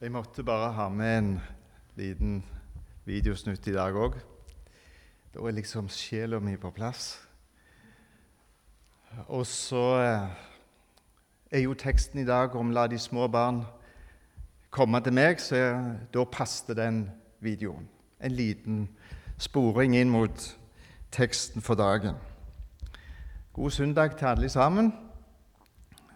Jeg 0.00 0.12
måtte 0.12 0.44
bare 0.44 0.72
ha 0.72 0.88
med 0.88 1.18
en 1.18 1.40
liten 1.96 2.44
videosnutt 3.04 3.66
i 3.66 3.72
dag 3.74 3.96
òg. 3.98 4.14
Da 5.34 5.42
er 5.42 5.56
liksom 5.56 5.88
sjela 5.90 6.38
mi 6.38 6.52
på 6.54 6.70
plass. 6.70 7.16
Og 9.26 9.42
så 9.50 9.80
eh, 9.98 10.36
er 11.50 11.64
jo 11.64 11.74
teksten 11.74 12.20
i 12.22 12.26
dag 12.28 12.54
om 12.54 12.70
'la 12.70 12.86
de 12.86 12.98
små 12.98 13.26
barn 13.26 13.64
komme 14.70 15.00
til 15.00 15.12
meg', 15.12 15.40
så 15.40 15.56
da 16.14 16.24
passet 16.24 16.76
den 16.76 17.10
videoen. 17.40 17.88
En 18.20 18.32
liten 18.32 18.88
sporing 19.38 19.96
inn 19.96 20.10
mot 20.10 20.58
teksten 21.10 21.62
for 21.62 21.74
dagen. 21.74 22.14
God 23.52 23.70
søndag 23.70 24.16
til 24.16 24.26
alle 24.26 24.48
sammen, 24.48 24.94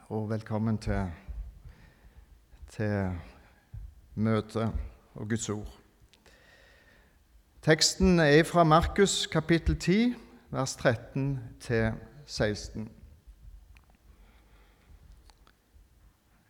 og 0.09 0.31
velkommen 0.31 0.79
til, 0.79 1.11
til 2.69 3.11
møte 4.15 4.71
og 5.15 5.29
Guds 5.29 5.49
ord. 5.49 5.79
Teksten 7.63 8.21
er 8.21 8.43
fra 8.45 8.65
Markus 8.65 9.27
kapittel 9.27 9.79
10, 9.79 10.15
vers 10.51 10.77
13 10.77 11.41
til 11.61 11.93
16. 12.27 12.89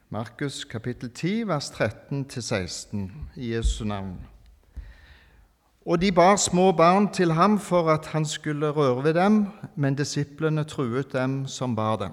Markus 0.08 0.64
kapittel 0.64 1.10
10, 1.10 1.48
vers 1.48 1.70
13 1.70 2.24
til 2.24 2.42
16, 2.42 3.12
i 3.36 3.54
Jesu 3.54 3.84
navn. 3.84 4.20
Og 5.86 6.00
de 6.00 6.12
bar 6.12 6.36
små 6.36 6.72
barn 6.72 7.12
til 7.12 7.32
ham 7.32 7.58
for 7.58 7.90
at 7.90 8.06
han 8.06 8.24
skulle 8.24 8.70
røre 8.70 9.04
ved 9.04 9.14
dem, 9.14 9.46
men 9.76 9.94
disiplene 9.94 10.64
truet 10.64 11.12
dem 11.12 11.46
som 11.46 11.76
bar 11.76 11.96
dem. 11.96 12.12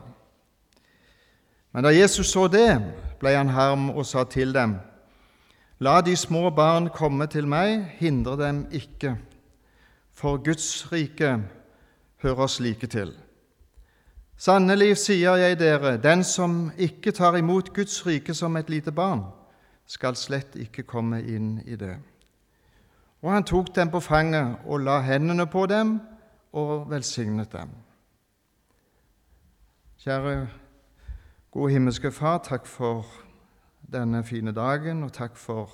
Men 1.72 1.84
da 1.84 1.90
Jesus 2.00 2.28
så 2.28 2.48
det, 2.48 2.94
ble 3.20 3.30
han 3.30 3.50
harm 3.50 3.90
og 3.90 4.06
sa 4.06 4.24
til 4.24 4.54
dem:" 4.54 4.76
La 5.80 6.02
de 6.02 6.16
små 6.16 6.50
barn 6.52 6.90
komme 6.92 7.24
til 7.32 7.48
meg, 7.48 7.86
hindre 8.02 8.36
dem 8.36 8.66
ikke, 8.76 9.14
for 10.12 10.42
Guds 10.44 10.92
rike 10.92 11.38
hører 12.20 12.48
slike 12.52 12.88
til. 12.92 13.14
Sannelig 14.36 14.98
sier 15.00 15.38
jeg 15.40 15.60
dere, 15.60 15.96
den 16.04 16.24
som 16.28 16.74
ikke 16.76 17.14
tar 17.16 17.38
imot 17.40 17.72
Guds 17.76 18.02
rike 18.06 18.36
som 18.36 18.58
et 18.60 18.70
lite 18.70 18.92
barn, 18.92 19.24
skal 19.88 20.20
slett 20.20 20.56
ikke 20.60 20.84
komme 20.84 21.22
inn 21.24 21.62
i 21.64 21.80
det. 21.80 21.96
Og 23.24 23.32
han 23.32 23.48
tok 23.48 23.72
dem 23.76 23.92
på 23.92 24.04
fanget 24.04 24.60
og 24.68 24.84
la 24.84 25.00
hendene 25.04 25.48
på 25.48 25.64
dem 25.68 25.96
og 26.52 26.90
velsignet 26.92 27.52
dem. 27.56 27.72
Kjære 30.04 30.36
gode 31.52 31.72
himmelske 31.72 32.12
Far, 32.12 32.44
takk 32.44 32.68
for 32.68 33.08
denne 33.92 34.24
fine 34.24 34.52
dagen, 34.52 35.04
og 35.04 35.14
takk 35.14 35.38
for 35.38 35.72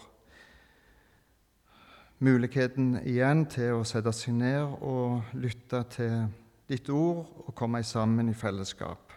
muligheten 2.24 2.96
igjen 3.04 3.44
til 3.52 3.76
å 3.76 3.88
sette 3.88 4.14
seg 4.16 4.38
ned 4.38 4.78
og 4.86 5.36
lytte 5.36 5.82
til 5.92 6.28
ditt 6.70 6.90
ord 6.90 7.26
og 7.46 7.56
komme 7.58 7.84
sammen 7.84 8.32
i 8.32 8.38
fellesskap. 8.38 9.12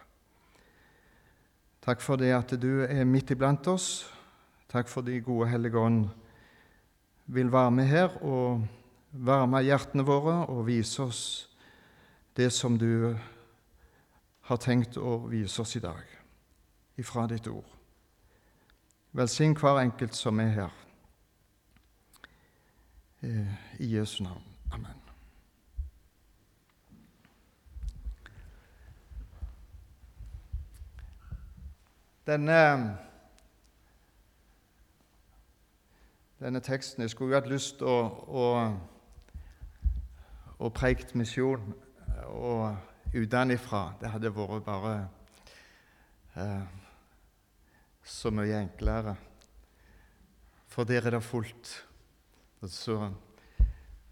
Takk 1.79 2.03
for 2.03 2.19
det 2.19 2.33
at 2.35 2.53
du 2.59 2.83
er 2.83 3.07
midt 3.07 3.31
iblant 3.31 3.67
oss. 3.71 4.03
Takk 4.69 4.91
for 4.91 5.01
de 5.01 5.15
gode 5.23 5.47
Hellige 5.49 5.79
Ånd 5.79 6.03
vil 7.31 7.49
være 7.51 7.71
med 7.71 7.87
her 7.89 8.19
og 8.21 8.67
varme 9.11 9.63
hjertene 9.63 10.05
våre 10.05 10.43
og 10.51 10.67
vise 10.67 11.01
oss 11.07 11.23
det 12.37 12.51
som 12.53 12.77
du 12.77 13.15
har 14.49 14.61
tenkt 14.61 14.97
å 14.97 15.17
vise 15.29 15.61
oss 15.61 15.75
i 15.77 15.83
dag, 15.83 16.03
ifra 16.97 17.25
ditt 17.29 17.47
ord. 17.49 17.78
Velsign 19.13 19.55
hver 19.57 19.79
enkelt 19.79 20.15
som 20.15 20.39
er 20.39 20.47
her. 20.47 20.69
Eh, 23.21 23.47
I 23.79 23.97
Jesu 23.97 24.23
navn. 24.23 24.43
Amen. 24.71 24.91
Denne, 32.27 32.97
denne 36.39 36.59
teksten 36.59 37.01
Jeg 37.01 37.09
skulle 37.09 37.35
jo 37.35 37.41
hatt 37.41 37.49
lyst 37.49 37.77
til 37.77 37.87
å, 37.87 38.25
å, 38.27 38.71
å 40.59 40.69
preike 40.69 41.17
misjon 41.17 41.73
og 42.27 42.77
utenfra. 43.13 43.87
Det 44.01 44.13
hadde 44.13 44.35
vært 44.35 44.63
bare 44.69 44.93
eh, 46.35 46.78
så 48.09 48.31
mye 48.33 48.57
enklere. 48.57 49.15
For 50.69 50.83
der 50.83 51.05
er 51.05 51.17
det 51.17 51.23
fullt. 51.23 51.71
Så 52.67 52.97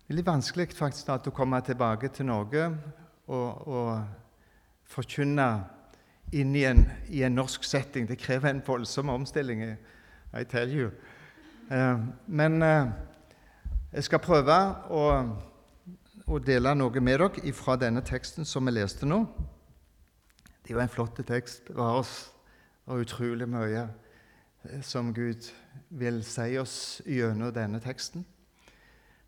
det 0.08 0.14
er 0.14 0.20
litt 0.22 0.30
vanskelig 0.30 0.70
faktisk 0.78 1.10
å 1.12 1.36
komme 1.36 1.60
tilbake 1.66 2.10
til 2.16 2.30
Norge 2.30 2.70
og, 3.28 3.68
og 3.68 3.90
forkynne 4.88 5.48
inn 6.32 6.56
i 6.56 6.64
en, 6.68 6.86
i 7.10 7.24
en, 7.28 7.36
norsk 7.36 7.64
setting. 7.68 8.08
Det 8.08 8.20
krever 8.20 8.54
en 8.54 8.64
voldsom 8.66 9.10
omstilling. 9.10 9.66
I 10.38 10.44
tell 10.44 10.72
you. 10.72 10.92
Eh, 11.72 12.00
men 12.28 12.62
eh, 12.64 12.88
jeg 13.92 14.08
skal 14.08 14.24
prøve 14.24 14.56
å, 14.92 15.04
å, 16.28 16.40
dele 16.40 16.76
noe 16.76 17.04
med 17.04 17.20
dere 17.20 17.54
fra 17.56 17.76
denne 17.80 18.04
teksten 18.06 18.48
som 18.48 18.68
vi 18.68 18.76
leste 18.76 19.08
nå. 19.08 19.24
Det 20.64 20.72
er 20.72 20.78
jo 20.78 20.84
en 20.84 20.92
flott 20.92 21.20
tekst. 21.28 21.68
Det 21.68 21.76
var 21.76 22.00
oss 22.00 22.28
og 22.88 23.04
utrolig 23.04 23.48
mye 23.50 23.84
eh, 24.64 24.82
som 24.82 25.14
Gud 25.14 25.50
vil 25.90 26.22
si 26.26 26.56
oss 26.60 27.02
gjennom 27.06 27.52
denne 27.56 27.82
teksten. 27.84 28.26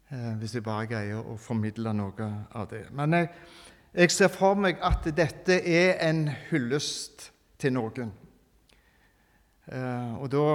Eh, 0.10 0.32
hvis 0.40 0.56
vi 0.56 0.66
bare 0.66 0.88
greier 0.90 1.26
å 1.28 1.38
formidle 1.40 1.94
noe 1.94 2.30
av 2.56 2.70
det. 2.72 2.86
Men 2.96 3.18
jeg, 3.18 3.32
jeg 3.94 4.16
ser 4.16 4.32
for 4.34 4.60
meg 4.60 4.80
at 4.86 5.10
dette 5.16 5.60
er 5.60 6.00
en 6.08 6.28
hyllest 6.50 7.30
til 7.60 7.76
noen. 7.76 8.14
Eh, 9.68 10.16
og 10.16 10.32
da 10.32 10.48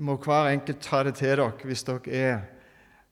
må 0.00 0.18
hver 0.18 0.50
enkelt 0.50 0.82
ta 0.82 1.02
det 1.04 1.14
til 1.20 1.36
dere 1.36 1.68
hvis 1.68 1.86
dere 1.86 2.18
er 2.18 2.36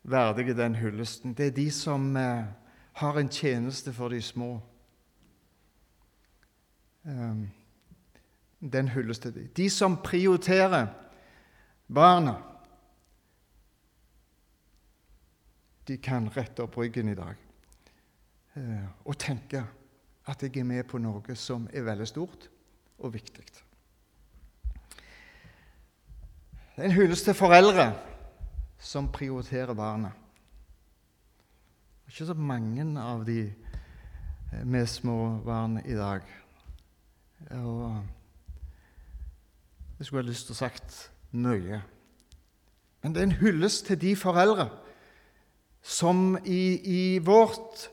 verdige 0.02 0.58
den 0.58 0.74
hyllesten. 0.80 1.36
Det 1.38 1.52
er 1.52 1.56
de 1.56 1.70
som 1.70 2.16
har 2.16 3.18
en 3.18 3.28
tjeneste 3.30 3.92
for 3.94 4.10
de 4.10 4.18
små. 4.24 4.56
Um, 7.04 7.50
den 8.62 8.88
hylles 8.88 9.18
dem. 9.18 9.48
De 9.56 9.70
som 9.70 9.96
prioriterer 9.96 10.86
barna, 11.88 12.36
de 15.88 15.98
kan 15.98 16.28
rette 16.30 16.62
opp 16.62 16.76
ryggen 16.78 17.10
i 17.10 17.18
dag 17.18 17.34
eh, 18.54 18.84
og 19.04 19.18
tenke 19.18 19.64
at 20.30 20.42
jeg 20.42 20.60
er 20.60 20.68
med 20.68 20.86
på 20.86 21.00
noe 21.02 21.34
som 21.34 21.66
er 21.74 21.82
veldig 21.82 22.06
stort 22.06 22.46
og 23.02 23.14
viktig. 23.16 23.44
Det 26.72 26.78
er 26.78 26.86
en 26.86 26.94
hyllest 26.94 27.26
til 27.26 27.34
foreldre 27.34 27.90
som 28.78 29.10
prioriterer 29.12 29.74
barna. 29.74 30.12
Ikke 32.06 32.28
så 32.30 32.34
mange 32.38 32.86
av 33.00 33.26
de 33.26 33.40
eh, 33.42 34.64
med 34.64 34.86
små 34.86 35.42
barn 35.42 35.80
i 35.82 35.98
dag. 35.98 36.22
Og 37.58 38.21
jeg 40.02 40.08
skulle 40.08 40.24
ha 40.24 40.30
lyst 40.32 40.48
til 40.48 40.56
å 40.56 40.58
sagt 40.58 40.94
mye. 41.30 41.76
Men 43.02 43.12
det 43.14 43.20
er 43.20 43.28
en 43.28 43.38
hyllest 43.38 43.84
til 43.86 44.00
de 44.02 44.16
foreldre 44.18 44.64
som 45.78 46.34
i, 46.42 46.64
i, 46.82 47.02
vårt, 47.22 47.84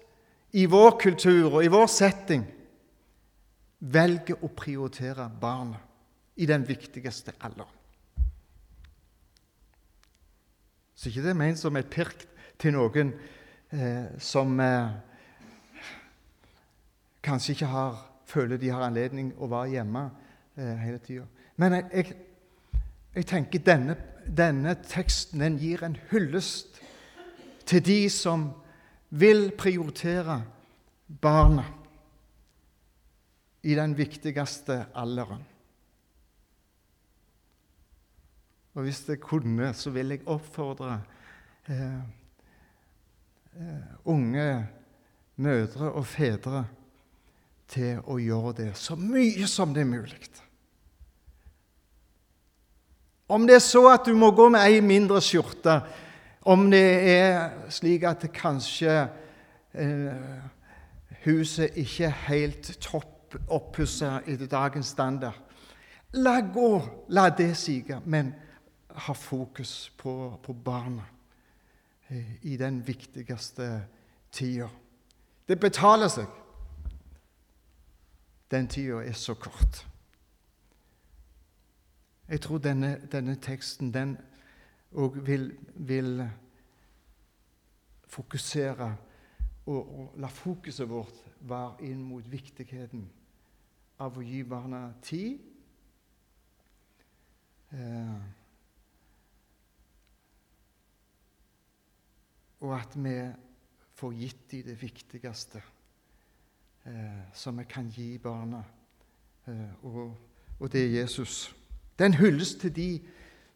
i 0.57 0.63
vår 0.65 0.97
kultur 1.03 1.59
og 1.59 1.61
i 1.61 1.69
vår 1.69 1.85
setting 1.93 2.47
velger 3.93 4.41
å 4.41 4.49
prioritere 4.57 5.29
barnet 5.29 6.41
i 6.41 6.49
den 6.49 6.65
viktigste 6.65 7.37
alderen. 7.45 7.77
Så 10.97 11.11
ikke 11.11 11.27
det 11.27 11.35
er 11.35 11.41
ment 11.45 11.61
som 11.61 11.77
et 11.77 11.93
pirk 11.93 12.25
til 12.57 12.73
noen 12.73 13.13
eh, 13.69 14.17
som 14.17 14.57
eh, 14.65 14.95
kanskje 17.21 17.53
ikke 17.53 17.69
har, 17.69 18.05
føler 18.25 18.57
de 18.57 18.73
har 18.73 18.89
anledning 18.89 19.35
å 19.37 19.53
være 19.53 19.75
hjemme 19.77 20.09
eh, 20.57 20.79
hele 20.87 21.05
tida. 21.05 21.35
Men 21.59 21.75
jeg, 21.75 21.89
jeg, 21.93 22.15
jeg 23.15 23.27
tenker 23.27 23.63
denne, 23.65 23.97
denne 24.25 24.77
teksten 24.87 25.43
den 25.43 25.57
gir 25.59 25.83
en 25.83 25.97
hyllest 26.11 26.79
til 27.67 27.83
de 27.85 27.99
som 28.13 28.47
vil 29.09 29.49
prioritere 29.57 30.39
barna 31.21 31.65
i 33.67 33.75
den 33.75 33.97
viktigste 33.97 34.85
alderen. 34.95 35.43
Og 38.77 38.85
hvis 38.85 39.03
jeg 39.09 39.19
kunne, 39.19 39.73
så 39.73 39.91
vil 39.91 40.13
jeg 40.13 40.27
oppfordre 40.29 41.01
eh, 41.67 42.01
eh, 43.59 43.87
unge 44.05 44.67
mødre 45.35 45.91
og 45.91 46.05
fedre 46.07 46.67
til 47.69 47.99
å 48.07 48.15
gjøre 48.21 48.53
det 48.61 48.69
så 48.79 48.95
mye 48.95 49.47
som 49.49 49.73
det 49.75 49.83
er 49.83 49.91
mulig. 49.91 50.29
Om 53.29 53.47
det 53.47 53.55
er 53.55 53.63
så 53.63 53.85
at 53.93 54.05
du 54.05 54.15
må 54.17 54.31
gå 54.31 54.49
med 54.49 54.63
ei 54.65 54.79
mindre 54.81 55.21
skjorte, 55.21 55.79
om 56.41 56.69
det 56.71 56.85
er 57.13 57.69
slik 57.69 58.03
at 58.09 58.25
kanskje 58.33 58.95
eh, 59.73 60.39
huset 61.25 61.77
ikke 61.77 62.09
er 62.09 62.17
helt 62.29 62.71
topp 62.81 63.15
oppussa 63.53 64.23
etter 64.25 64.49
dagens 64.49 64.89
standard 64.95 65.37
La 66.17 66.39
gå, 66.41 66.81
la 67.13 67.29
det 67.29 67.57
sige, 67.57 68.01
men 68.05 68.33
ha 68.89 69.13
fokus 69.13 69.91
på, 69.97 70.39
på 70.43 70.53
barna 70.53 71.05
eh, 72.09 72.45
i 72.45 72.57
den 72.57 72.87
viktigste 72.87 73.83
tida. 74.31 74.69
Det 75.47 75.59
betaler 75.59 76.09
seg. 76.09 76.25
Den 78.51 78.67
tida 78.67 79.03
er 79.05 79.13
så 79.13 79.37
kort. 79.37 79.85
Jeg 82.29 82.41
tror 82.41 82.57
denne, 82.57 83.07
denne 83.11 83.33
teksten 83.41 83.89
den 83.93 84.11
òg 84.93 85.15
vil, 85.25 85.47
vil, 85.73 86.21
fokusere 88.09 88.89
og, 89.65 89.99
og, 89.99 90.13
la 90.21 90.29
fokuset 90.33 90.89
vårt 90.89 91.23
være 91.39 91.89
inn 91.89 92.03
mot 92.05 92.25
viktigheten 92.29 93.03
av 94.01 94.17
å 94.17 94.25
gi 94.25 94.43
barna 94.45 94.81
tid. 95.01 95.41
Eh, 97.73 98.15
og 102.61 102.73
at 102.77 102.97
vi 102.97 103.19
får 103.99 104.17
gitt 104.21 104.49
dem 104.51 104.65
det 104.69 104.81
viktigste 104.81 105.61
eh, 106.85 107.21
som 107.33 107.57
vi 107.57 107.65
kan 107.69 107.89
gi 107.93 108.11
barna, 108.21 108.63
eh, 109.47 109.85
og, 109.85 110.17
og 110.59 110.69
det 110.71 110.85
er 110.85 111.01
Jesus. 111.01 111.58
Det 111.99 112.05
er 112.05 112.09
en 112.13 112.13
hyllest 112.13 112.61
til 112.61 112.75
de 112.75 113.01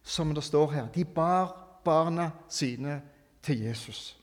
som 0.02 0.34
det 0.34 0.44
står 0.44 0.70
her. 0.70 0.88
De 0.92 1.04
bar 1.04 1.80
barna 1.84 2.30
sine 2.48 3.02
til 3.42 3.60
Jesus. 3.60 4.18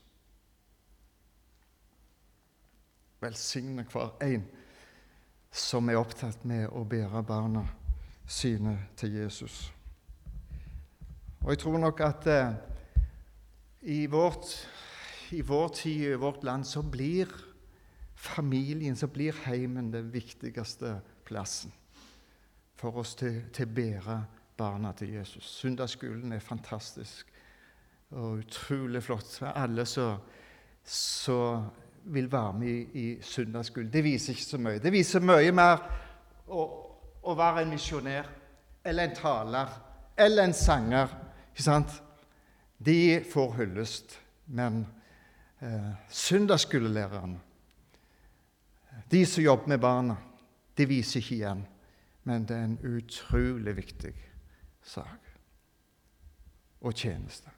Velsigne 3.20 3.82
hver 3.92 4.14
en 4.22 4.46
som 5.50 5.90
er 5.90 5.98
opptatt 5.98 6.44
med 6.46 6.68
å 6.70 6.84
bære 6.86 7.24
barna 7.26 7.64
sine 8.30 8.76
til 8.96 9.18
Jesus. 9.18 9.72
Og 11.42 11.50
jeg 11.50 11.58
tror 11.58 11.82
nok 11.82 12.00
at 12.06 12.30
eh, 12.30 12.54
i, 13.82 14.06
vårt, 14.06 14.54
i 15.34 15.42
vår 15.42 15.68
tid 15.82 16.06
i 16.12 16.14
vårt 16.14 16.46
land 16.46 16.64
så 16.64 16.82
blir 16.82 17.26
familien, 18.14 18.96
så 18.96 19.10
blir 19.10 19.34
heimen 19.50 19.90
den 19.90 20.12
viktigste 20.14 21.00
plassen 21.26 21.74
for 22.76 23.02
oss 23.02 23.14
til, 23.18 23.42
til 23.52 23.68
å 23.68 23.74
bære 23.74 24.16
barna 24.58 24.92
til 24.96 25.14
Jesus. 25.16 25.46
Søndagsskolen 25.60 26.32
er 26.32 26.44
fantastisk 26.44 27.28
og 28.12 28.42
utrolig 28.42 29.02
flott. 29.02 29.38
Alle 29.54 29.86
som 29.86 31.64
vil 32.04 32.32
være 32.32 32.52
med 32.58 32.68
i, 32.68 33.04
i 33.04 33.22
søndagsskolen. 33.22 33.90
Det 33.92 34.04
viser 34.04 34.34
ikke 34.34 34.44
så 34.44 34.58
mye. 34.58 34.78
Det 34.82 34.92
viser 34.92 35.24
mye 35.24 35.52
mer 35.54 35.84
å, 36.48 36.64
å 37.22 37.34
være 37.38 37.62
en 37.62 37.72
misjonær 37.72 38.28
eller 38.84 39.08
en 39.08 39.16
taler 39.16 39.76
eller 40.16 40.48
en 40.48 40.56
sanger. 40.56 41.14
Ikke 41.52 41.64
sant? 41.64 41.94
De 42.78 43.22
får 43.30 43.54
hyllest. 43.60 44.18
Men 44.52 44.82
eh, 45.62 45.92
søndagsskolelærerne, 46.10 47.38
de 49.10 49.26
som 49.26 49.44
jobber 49.44 49.68
med 49.68 49.80
barna, 49.80 50.16
de 50.76 50.86
viser 50.88 51.20
ikke 51.20 51.36
igjen 51.36 51.62
men 52.24 52.44
det 52.48 52.56
er 52.56 52.64
en 52.64 52.96
utrolig 52.96 53.76
viktig 53.76 54.12
sak 54.82 55.30
og 56.82 56.94
tjeneste. 56.94 57.50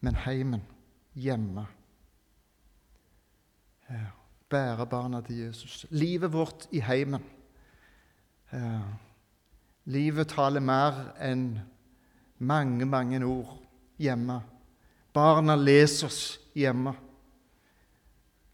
Men 0.00 0.18
heimen, 0.24 0.64
hjemme 1.14 1.66
Bære 4.52 4.86
barna 4.86 5.20
til 5.20 5.46
Jesus. 5.46 5.86
Livet 5.90 6.32
vårt 6.32 6.66
i 6.70 6.80
heimen. 6.80 7.22
Livet 9.84 10.28
taler 10.28 10.60
mer 10.60 10.98
enn 11.24 11.46
mange, 12.38 12.84
mange 12.86 13.22
ord 13.24 13.54
hjemme. 14.02 14.42
Barna 15.12 15.56
leser 15.56 16.10
oss 16.10 16.20
hjemme. 16.54 16.92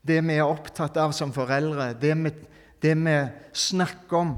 Det 0.06 0.20
vi 0.24 0.38
er 0.38 0.46
opptatt 0.46 0.96
av 1.02 1.12
som 1.12 1.34
foreldre, 1.34 1.90
det 1.98 2.14
vi 2.22 2.32
det 2.82 2.94
vi 2.96 3.16
snakker 3.52 4.16
om, 4.16 4.34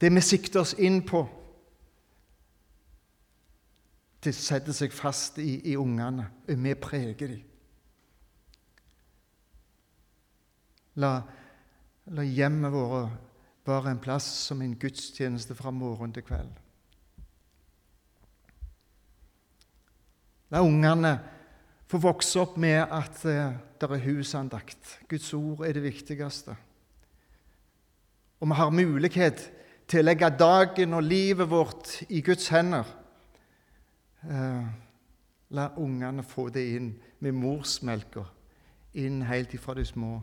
det 0.00 0.10
vi 0.14 0.22
sikter 0.24 0.60
oss 0.60 0.74
inn 0.78 1.02
på, 1.06 1.24
det 4.20 4.34
setter 4.36 4.76
seg 4.76 4.92
fast 4.92 5.38
i, 5.40 5.72
i 5.72 5.76
ungene. 5.80 6.26
Vi 6.44 6.74
preger 6.76 7.30
dem. 7.30 7.46
La, 11.00 11.14
la 12.12 12.24
hjemmet 12.26 12.74
vårt 12.74 13.30
være 13.64 13.94
en 13.94 14.02
plass 14.02 14.26
som 14.48 14.62
en 14.62 14.76
gudstjeneste 14.80 15.54
fra 15.56 15.70
morgen 15.70 16.12
til 16.12 16.24
kveld. 16.26 16.52
La 20.50 20.62
ungene 20.66 21.12
få 21.90 22.00
vokse 22.02 22.40
opp 22.42 22.56
med 22.60 22.80
at 22.82 23.22
uh, 23.26 23.54
det 23.80 23.88
er 23.88 24.04
husandakt. 24.04 24.98
Guds 25.08 25.32
ord 25.34 25.64
er 25.66 25.76
det 25.76 25.84
viktigste. 25.84 26.56
Og 28.40 28.48
vi 28.48 28.54
har 28.54 28.70
mulighet 28.70 29.52
til 29.88 30.00
å 30.00 30.06
legge 30.06 30.30
dagen 30.32 30.94
og 30.96 31.04
livet 31.04 31.50
vårt 31.50 31.90
i 32.08 32.22
Guds 32.24 32.48
hender. 32.48 32.88
Eh, 34.24 34.64
la 35.50 35.66
ungene 35.76 36.24
få 36.24 36.48
det 36.48 36.64
inn 36.76 36.92
med 37.20 37.36
morsmelka, 37.36 38.24
inn 38.94 39.20
helt 39.28 39.54
ifra 39.54 39.74
de 39.76 39.84
små. 39.84 40.20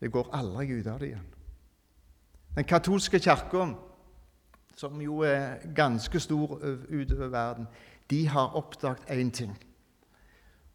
Det 0.00 0.10
går 0.12 0.28
aldri 0.34 0.80
ut 0.80 0.86
av 0.86 1.00
det 1.00 1.12
igjen. 1.12 1.30
Den 2.56 2.68
katolske 2.68 3.20
kirka, 3.22 3.68
som 4.76 5.00
jo 5.00 5.22
er 5.24 5.62
ganske 5.74 6.20
stor 6.20 6.58
utover 6.90 7.28
verden, 7.32 7.68
de 8.10 8.26
har 8.28 8.56
oppdaget 8.56 9.08
én 9.08 9.30
ting. 9.30 9.56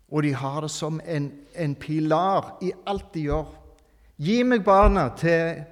Og 0.10 0.24
de 0.24 0.34
har 0.34 0.62
det 0.62 0.72
som 0.72 1.02
en, 1.06 1.32
en 1.56 1.76
pilar 1.76 2.58
i 2.62 2.72
alt 2.88 3.14
de 3.14 3.28
gjør. 3.28 3.50
Gi 4.18 4.44
meg 4.44 4.64
barna 4.66 5.10
til 5.18 5.66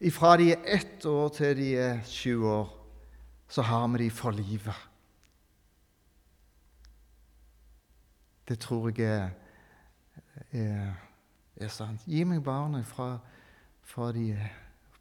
Ifra 0.00 0.36
de 0.36 0.52
er 0.52 0.62
ett 0.64 1.06
år 1.06 1.28
til 1.34 1.56
de 1.56 1.72
er 1.76 2.04
sju 2.06 2.44
år, 2.46 2.68
så 3.48 3.62
har 3.62 3.88
vi 3.88 4.04
de 4.04 4.10
for 4.10 4.30
livet. 4.30 4.74
Det 8.48 8.58
tror 8.60 8.92
jeg 8.96 9.06
er, 9.06 9.30
er, 10.52 10.94
er 11.56 11.68
sant. 11.68 12.06
Gi 12.06 12.22
meg 12.24 12.44
barna 12.44 12.82
fra, 12.86 13.18
fra 13.82 14.12
de 14.12 14.30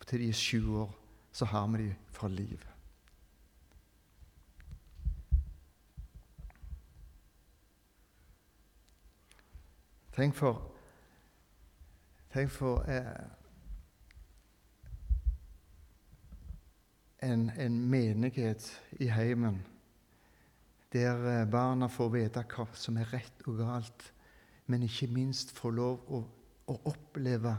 til 0.08 0.20
de 0.20 0.30
er 0.30 0.34
sju 0.34 0.76
år, 0.82 0.92
så 1.32 1.46
har 1.46 1.68
vi 1.68 1.84
de 1.84 1.96
for 2.10 2.28
livet. 2.28 2.68
Tenk 10.18 10.36
for, 10.36 10.72
tenk 12.34 12.50
for 12.50 12.82
eh, 12.90 13.37
en, 17.22 17.50
en 17.58 17.80
menighet 17.90 18.82
i 19.00 19.10
heimen 19.10 19.62
der 20.94 21.42
eh, 21.42 21.48
barna 21.52 21.88
får 21.92 22.10
vite 22.14 22.44
hva 22.48 22.68
som 22.78 22.98
er 22.98 23.10
rett 23.12 23.44
og 23.48 23.60
galt, 23.60 24.06
men 24.68 24.86
ikke 24.88 25.10
minst 25.12 25.52
får 25.56 25.76
lov 25.76 26.12
å, 26.12 26.22
å 26.72 26.76
oppleve 26.88 27.58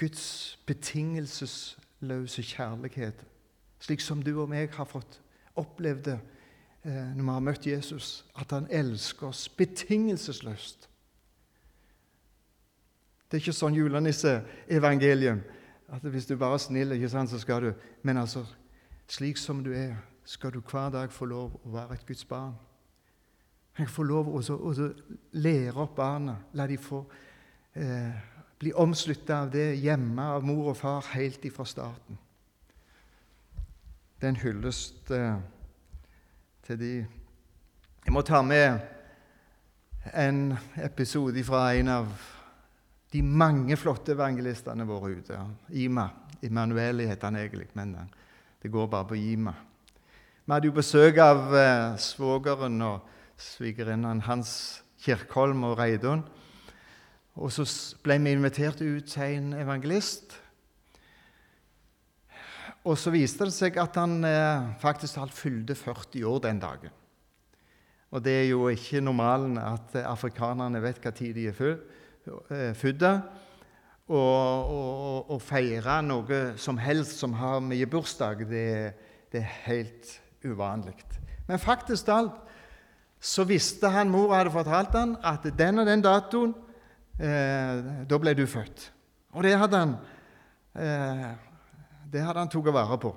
Guds 0.00 0.58
betingelsesløse 0.66 2.44
kjærlighet, 2.46 3.24
slik 3.82 4.00
som 4.00 4.22
du 4.22 4.32
og 4.38 4.48
meg 4.52 4.72
har 4.76 4.88
fått 4.88 5.20
opplevd 5.60 6.04
det 6.06 6.18
eh, 6.86 7.10
når 7.16 7.24
vi 7.24 7.30
har 7.34 7.46
møtt 7.50 7.66
Jesus, 7.66 8.12
at 8.38 8.54
han 8.54 8.70
elsker 8.70 9.28
oss 9.32 9.48
betingelsesløst. 9.58 10.86
Det 13.26 13.38
er 13.38 13.42
ikke 13.44 13.54
sånn 13.54 13.76
julenisseevangelium 13.76 15.42
at 15.90 16.02
hvis 16.02 16.26
du 16.26 16.36
bare 16.36 16.54
er 16.54 16.62
snill, 16.62 16.92
ikke 16.92 17.08
sant, 17.08 17.30
så 17.30 17.38
skal 17.38 17.62
du 17.62 17.72
Men 18.02 18.16
altså, 18.16 18.44
slik 19.08 19.36
som 19.36 19.64
du 19.64 19.72
er, 19.72 19.94
skal 20.24 20.52
du 20.52 20.60
hver 20.60 20.90
dag 20.90 21.12
få 21.12 21.24
lov 21.24 21.60
å 21.64 21.70
være 21.70 21.94
et 21.94 22.06
Guds 22.06 22.24
barn. 22.24 22.54
Jeg 23.78 23.88
får 23.88 24.04
lov 24.04 24.28
å 24.28 24.72
lære 25.32 25.80
opp 25.80 25.96
barna, 25.96 26.36
la 26.52 26.66
de 26.66 26.76
få 26.78 27.04
eh, 27.74 28.10
bli 28.58 28.72
omslutta 28.72 29.42
av 29.42 29.50
det 29.50 29.76
hjemme 29.80 30.22
av 30.22 30.44
mor 30.44 30.72
og 30.72 30.76
far 30.76 31.06
helt 31.14 31.44
ifra 31.44 31.64
starten. 31.64 32.18
Det 34.20 34.26
er 34.26 34.34
en 34.34 34.42
hyllest 34.42 35.10
eh, 35.10 35.38
til 36.66 36.78
de 36.78 36.92
Jeg 38.04 38.12
må 38.12 38.22
ta 38.22 38.42
med 38.42 38.78
en 40.14 40.56
episode 40.76 41.44
fra 41.44 41.74
en 41.74 41.88
av 41.88 42.06
de 43.10 43.22
mange 43.22 43.76
flotte 43.78 44.14
evangelistene 44.14 44.86
våre 44.86 45.16
ute. 45.18 45.38
Ima. 45.74 46.06
Immanueli 46.46 47.08
heter 47.10 47.26
han 47.30 47.36
egentlig, 47.36 47.68
men 47.74 47.96
Det 48.62 48.70
går 48.70 48.86
bare 48.86 49.08
på 49.08 49.14
Ima. 49.14 49.54
Vi 50.44 50.52
hadde 50.52 50.66
jo 50.66 50.72
besøk 50.72 51.18
av 51.18 51.54
eh, 51.56 51.96
svogeren 51.96 52.80
og 52.82 53.08
svigerinnen 53.38 54.20
hans, 54.26 54.82
Kirkholm 55.00 55.64
og 55.64 55.78
Reidun. 55.78 56.22
Og 57.40 57.52
så 57.52 57.64
ble 58.04 58.18
vi 58.20 58.34
invitert 58.34 58.82
ut 58.82 59.06
til 59.08 59.36
en 59.38 59.52
evangelist. 59.52 60.34
Og 62.84 62.98
så 62.98 63.12
viste 63.14 63.48
det 63.48 63.54
seg 63.54 63.78
at 63.80 63.96
han 63.96 64.24
eh, 64.24 64.74
faktisk 64.80 65.20
alt 65.22 65.36
fylte 65.36 65.74
40 65.74 66.26
år 66.28 66.42
den 66.44 66.60
dagen. 66.60 66.92
Og 68.10 68.24
det 68.24 68.34
er 68.42 68.48
jo 68.50 68.68
ikke 68.68 69.00
normalen 69.00 69.56
at 69.58 69.94
afrikanerne 70.02 70.82
vet 70.82 71.00
hva 71.00 71.14
tid 71.14 71.34
de 71.38 71.48
er 71.48 71.56
født. 71.56 71.96
Og 74.10 75.30
å 75.30 75.38
feire 75.42 76.00
noe 76.02 76.40
som 76.58 76.78
helst 76.82 77.20
som 77.22 77.36
har 77.38 77.60
mye 77.62 77.86
bursdag, 77.86 78.42
det, 78.50 78.94
det 79.30 79.42
er 79.44 79.58
helt 79.68 80.14
uvanlig. 80.42 80.96
Men 81.46 81.62
faktisk 81.62 82.08
alt 82.14 82.38
så 83.20 83.44
visste 83.44 83.90
han, 83.92 84.08
mor 84.10 84.32
hadde 84.32 84.52
fortalt 84.54 84.94
han, 84.96 85.12
at 85.22 85.44
den 85.58 85.82
og 85.82 85.86
den 85.86 86.02
datoen, 86.02 86.54
eh, 87.20 88.04
da 88.08 88.18
ble 88.18 88.32
du 88.34 88.46
født. 88.48 88.86
Og 89.36 89.44
det 89.44 89.52
hadde 89.60 89.82
han 89.82 89.92
eh, 90.74 91.28
det 92.10 92.22
hadde 92.24 92.42
han 92.42 92.50
tatt 92.50 92.72
vare 92.74 92.96
på. 92.98 93.12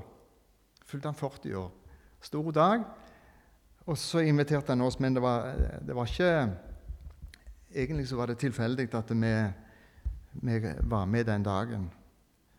Fylte 0.86 1.10
han 1.10 1.18
40 1.18 1.56
år. 1.58 1.72
Stor 2.22 2.52
dag. 2.54 2.84
Og 3.90 3.98
så 3.98 4.22
inviterte 4.24 4.72
han 4.72 4.84
oss, 4.86 5.00
men 5.00 5.16
det 5.16 5.24
var, 5.24 5.50
det 5.82 5.96
var 5.96 6.08
ikke 6.08 6.34
Egentlig 7.74 8.08
så 8.08 8.16
var 8.16 8.30
det 8.30 8.38
tilfeldig 8.38 8.88
at 8.94 9.12
vi, 9.12 9.34
vi, 10.34 10.60
var 10.82 11.06
med 11.06 11.26
den 11.26 11.44
dagen. 11.44 11.90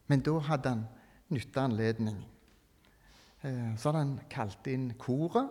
Men 0.07 0.21
da 0.21 0.39
hadde 0.39 0.69
han 0.69 0.87
nytta 1.29 1.65
anledning. 1.69 2.19
Eh, 3.43 3.77
så 3.77 3.89
hadde 3.89 4.03
han 4.03 4.17
kalt 4.31 4.67
inn 4.67 4.91
koret 4.99 5.51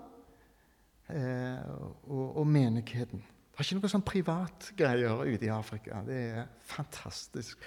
eh, 1.10 1.64
og, 2.10 2.38
og, 2.38 2.48
menigheten. 2.48 3.24
Det 3.24 3.60
er 3.62 3.68
ikke 3.68 3.80
noe 3.80 3.94
sånn 3.94 4.06
privatgreier 4.06 5.24
ute 5.30 5.48
i 5.48 5.54
Afrika. 5.54 6.02
Det 6.08 6.20
er 6.34 6.48
fantastisk 6.68 7.62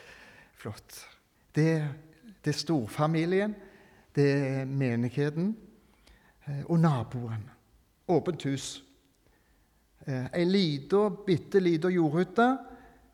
flott. 0.59 0.99
Det, 1.55 1.71
det 2.45 2.53
er 2.53 2.59
storfamilien, 2.59 3.55
det 4.17 4.31
er 4.35 4.65
menigheten 4.69 5.55
eh, 6.47 6.65
og 6.67 6.81
naboen. 6.81 7.51
åpent 8.09 8.43
hus. 8.43 8.86
Eh, 10.07 10.27
Ei 10.39 10.45
lita, 10.47 11.09
bitte 11.11 11.61
lita 11.61 11.91
jordhytte. 11.91 12.47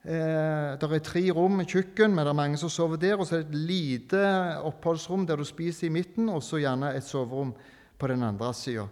Eh, 0.03 0.73
det 0.79 0.89
er 0.89 1.05
tre 1.05 1.23
rom 1.33 1.57
med 1.61 1.71
kjøkken, 1.71 2.13
men 2.13 2.27
det 2.27 2.33
er 2.33 2.39
mange 2.39 2.59
som 2.61 2.71
sover 2.73 3.01
der. 3.01 3.17
Og 3.17 3.27
så 3.27 3.39
er 3.39 3.45
det 3.45 3.49
et 3.49 3.69
lite 3.71 4.23
oppholdsrom 4.69 5.27
der 5.27 5.41
du 5.41 5.45
spiser 5.49 5.89
i 5.89 5.95
midten, 5.95 6.29
og 6.29 6.43
så 6.45 6.61
gjerne 6.61 6.95
et 6.97 7.07
soverom 7.07 7.55
på 7.99 8.11
den 8.13 8.23
andre 8.27 8.53
sida. 8.55 8.87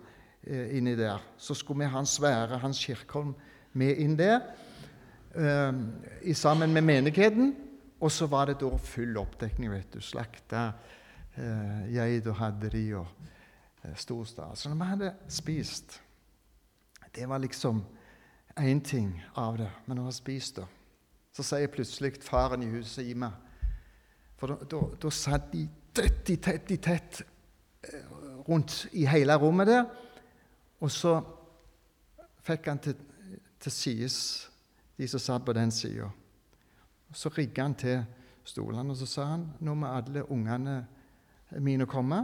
Eh, 0.47 0.77
inni 0.79 0.97
der. 0.97 1.21
Så 1.37 1.55
skulle 1.55 1.85
vi 1.85 1.91
ha 1.93 2.01
en 2.01 2.09
svære 2.09 2.61
Hans 2.63 2.81
Kirkholm 2.85 3.35
med 3.73 3.97
inn 4.03 4.17
der 4.19 4.41
sammen 6.35 6.73
med 6.73 6.83
menigheten. 6.83 7.55
Og 8.01 8.11
så 8.11 8.27
var 8.27 8.49
det 8.49 8.57
da 8.61 8.77
full 8.77 9.17
oppdekning. 9.21 9.71
vet 9.71 9.93
du, 9.93 10.01
Slakta 10.01 10.73
eh, 11.37 12.25
og 12.27 12.37
hadde 12.37 12.71
de. 12.71 12.95
og 12.97 13.07
Eh, 13.83 13.97
storstad. 13.97 14.57
Så 14.57 14.69
når 14.69 14.77
vi 14.77 14.85
hadde 14.85 15.13
spist 15.29 16.03
Det 17.15 17.29
var 17.29 17.39
liksom 17.39 17.85
én 18.57 18.81
ting 18.81 19.23
av 19.35 19.59
det. 19.59 19.71
Men 19.87 19.97
når 19.97 20.03
jeg 20.03 20.07
har 20.07 20.19
spist, 20.19 20.57
da, 20.57 20.67
så 21.33 21.47
sier 21.47 21.73
plutselig 21.73 22.19
faren 22.23 22.63
i 22.63 22.71
huset 22.71 23.07
i 23.07 23.15
meg 23.15 23.47
For 24.41 24.57
da 24.65 25.11
satt 25.13 25.51
de 25.53 25.67
tett 25.93 26.31
i 26.33 26.37
tett 26.41 26.71
i 26.73 26.79
tett 26.81 27.21
eh, 27.85 28.07
rundt 28.49 28.87
i 28.97 29.05
hele 29.05 29.37
rommet 29.37 29.69
der. 29.69 29.85
Og 30.81 30.91
så 30.91 31.19
fikk 32.47 32.71
han 32.71 32.81
til, 32.81 32.97
til 33.61 33.73
sides 33.73 34.17
de 34.97 35.09
som 35.09 35.21
satt 35.21 35.45
på 35.45 35.53
den 35.53 35.71
sida. 35.71 36.09
Så 37.13 37.29
rigga 37.37 37.67
han 37.67 37.75
til 37.75 38.01
stolene, 38.45 38.95
og 38.95 38.97
så 38.97 39.07
sa 39.07 39.27
han 39.35 39.45
nå 39.61 39.75
må 39.77 39.91
alle 39.91 40.25
ungene 40.31 40.79
mine 41.61 41.87
komme, 41.91 42.23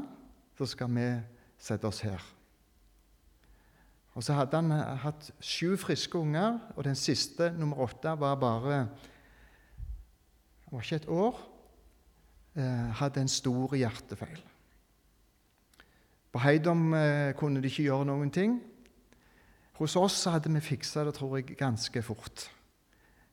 så 0.56 0.66
skal 0.66 0.92
vi 0.94 1.06
sette 1.58 1.88
oss 1.88 2.00
her. 2.06 2.22
Og 4.16 4.24
Så 4.24 4.32
hadde 4.32 4.56
han 4.56 4.72
eh, 4.72 4.94
hatt 5.04 5.28
sju 5.44 5.76
friske 5.76 6.16
unger, 6.18 6.56
og 6.76 6.84
den 6.86 6.96
siste, 6.96 7.50
nummer 7.52 7.84
åtte, 7.84 8.14
var 8.16 8.38
bare 8.40 8.78
var 10.70 10.82
ikke 10.82 10.96
et 10.96 11.08
år. 11.12 11.40
Eh, 12.56 12.86
hadde 12.96 13.20
en 13.20 13.28
stor 13.28 13.74
hjertefeil. 13.76 14.40
På 16.32 16.40
Heidom 16.40 16.94
eh, 16.96 17.34
kunne 17.36 17.60
de 17.60 17.68
ikke 17.68 17.84
gjøre 17.90 18.08
noen 18.08 18.32
ting. 18.32 18.56
Hos 19.76 19.98
oss 20.00 20.24
hadde 20.32 20.48
vi 20.54 20.64
fiksa 20.64 21.04
det 21.04 21.12
tror 21.18 21.36
jeg, 21.36 21.52
ganske 21.60 22.00
fort, 22.02 22.46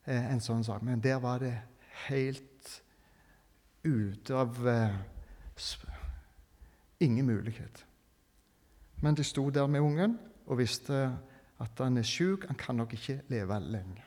en 0.04 0.42
sånn 0.44 0.66
sak. 0.68 0.82
Men 0.84 1.00
der 1.00 1.22
var 1.24 1.40
det 1.40 1.54
helt 2.10 2.68
ute 3.88 4.36
av 4.36 4.60
Ingen 7.00 7.26
mulighet. 7.26 7.86
Men 9.00 9.16
de 9.16 9.24
sto 9.24 9.50
der 9.50 9.68
med 9.68 9.82
ungen 9.82 10.18
og 10.48 10.60
visste 10.60 11.06
at 11.64 11.80
han 11.80 11.98
er 11.98 12.08
sjuk, 12.08 12.48
han 12.50 12.60
kan 12.60 12.76
nok 12.76 12.94
ikke 12.98 13.22
leve 13.32 13.60
lenge. 13.64 14.04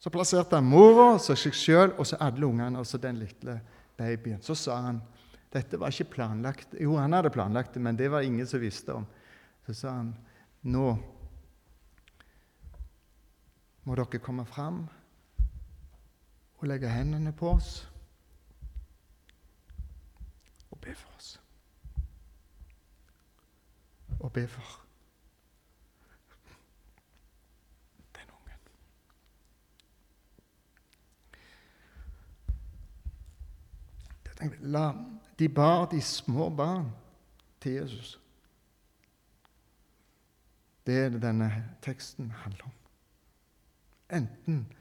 Så 0.00 0.10
plasserte 0.10 0.56
han 0.56 0.64
mora, 0.64 1.18
så 1.20 1.36
seg 1.36 1.54
sjøl 1.54 1.92
og 1.98 2.06
så 2.08 2.16
alle 2.24 2.46
ungene 2.46 2.80
og 2.80 2.86
så 2.88 2.98
den 2.98 3.20
lille 3.20 3.58
babyen. 3.98 4.40
Så 4.42 4.56
sa 4.56 4.78
han 4.86 5.02
dette 5.52 5.80
var 5.80 5.92
ikke 5.92 6.12
planlagt. 6.14 6.76
Jo, 6.80 6.94
han 6.96 7.12
hadde 7.12 7.32
planlagt 7.34 7.74
det, 7.74 7.82
men 7.82 7.98
det 7.98 8.08
var 8.10 8.24
ingen 8.24 8.46
som 8.46 8.62
visste 8.62 8.94
om. 8.94 9.06
Så 9.66 9.74
sa 9.76 9.96
han 9.98 10.14
nå 10.62 10.86
må 13.84 13.96
dere 13.96 14.20
komme 14.22 14.44
fram 14.48 14.82
og 16.60 16.66
legge 16.68 16.90
hendene 16.92 17.32
på 17.36 17.54
oss 17.56 17.70
og 20.70 20.80
be 20.84 20.92
for 20.94 21.16
oss 21.16 21.34
og 24.20 24.32
be 24.32 24.48
for 24.48 24.80
den 28.14 28.30
ungen. 28.30 28.58
La 34.60 34.92
de 35.38 35.48
bar 35.48 35.86
de 35.86 36.00
små 36.00 36.50
barn 36.50 36.92
til 37.60 37.72
Jesus. 37.72 38.20
Det 40.86 40.98
er 40.98 41.08
det 41.08 41.22
denne 41.22 41.76
teksten 41.82 42.30
handler 42.30 42.64
om. 42.64 42.70
Enten 44.10 44.72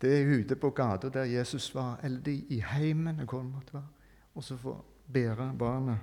det 0.00 0.20
er 0.20 0.38
ute 0.40 0.56
på 0.56 0.70
gata 0.70 1.08
der 1.08 1.24
Jesus 1.24 1.74
var, 1.74 2.00
eller 2.02 2.20
de 2.20 2.34
i 2.34 2.60
heimen, 2.60 3.20
hvor 3.28 3.42
det 3.42 3.52
måtte 3.52 3.74
være, 3.74 3.88
og 4.34 4.44
så 4.44 4.56
få 4.56 4.84
bære 5.12 5.54
barnet 5.58 5.98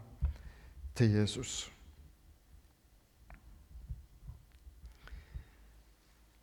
til 0.95 1.11
Jesus. 1.11 1.76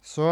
Så 0.04 0.28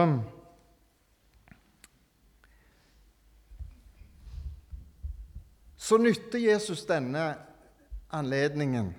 Så 5.77 5.97
nytter 5.99 6.39
Jesus 6.39 6.85
denne 6.87 7.35
anledningen 8.15 8.93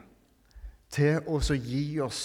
til 0.92 1.22
å 1.32 1.40
gi 1.56 2.02
oss 2.04 2.24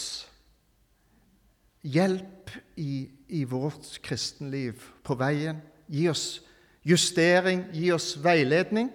hjelp 1.87 2.51
i, 2.77 3.07
i 3.29 3.45
vårt 3.45 3.87
kristenliv 4.03 4.83
på 5.07 5.15
veien. 5.21 5.61
Gi 5.87 6.09
oss 6.11 6.25
justering, 6.83 7.69
gi 7.73 7.93
oss 7.95 8.17
veiledning. 8.25 8.91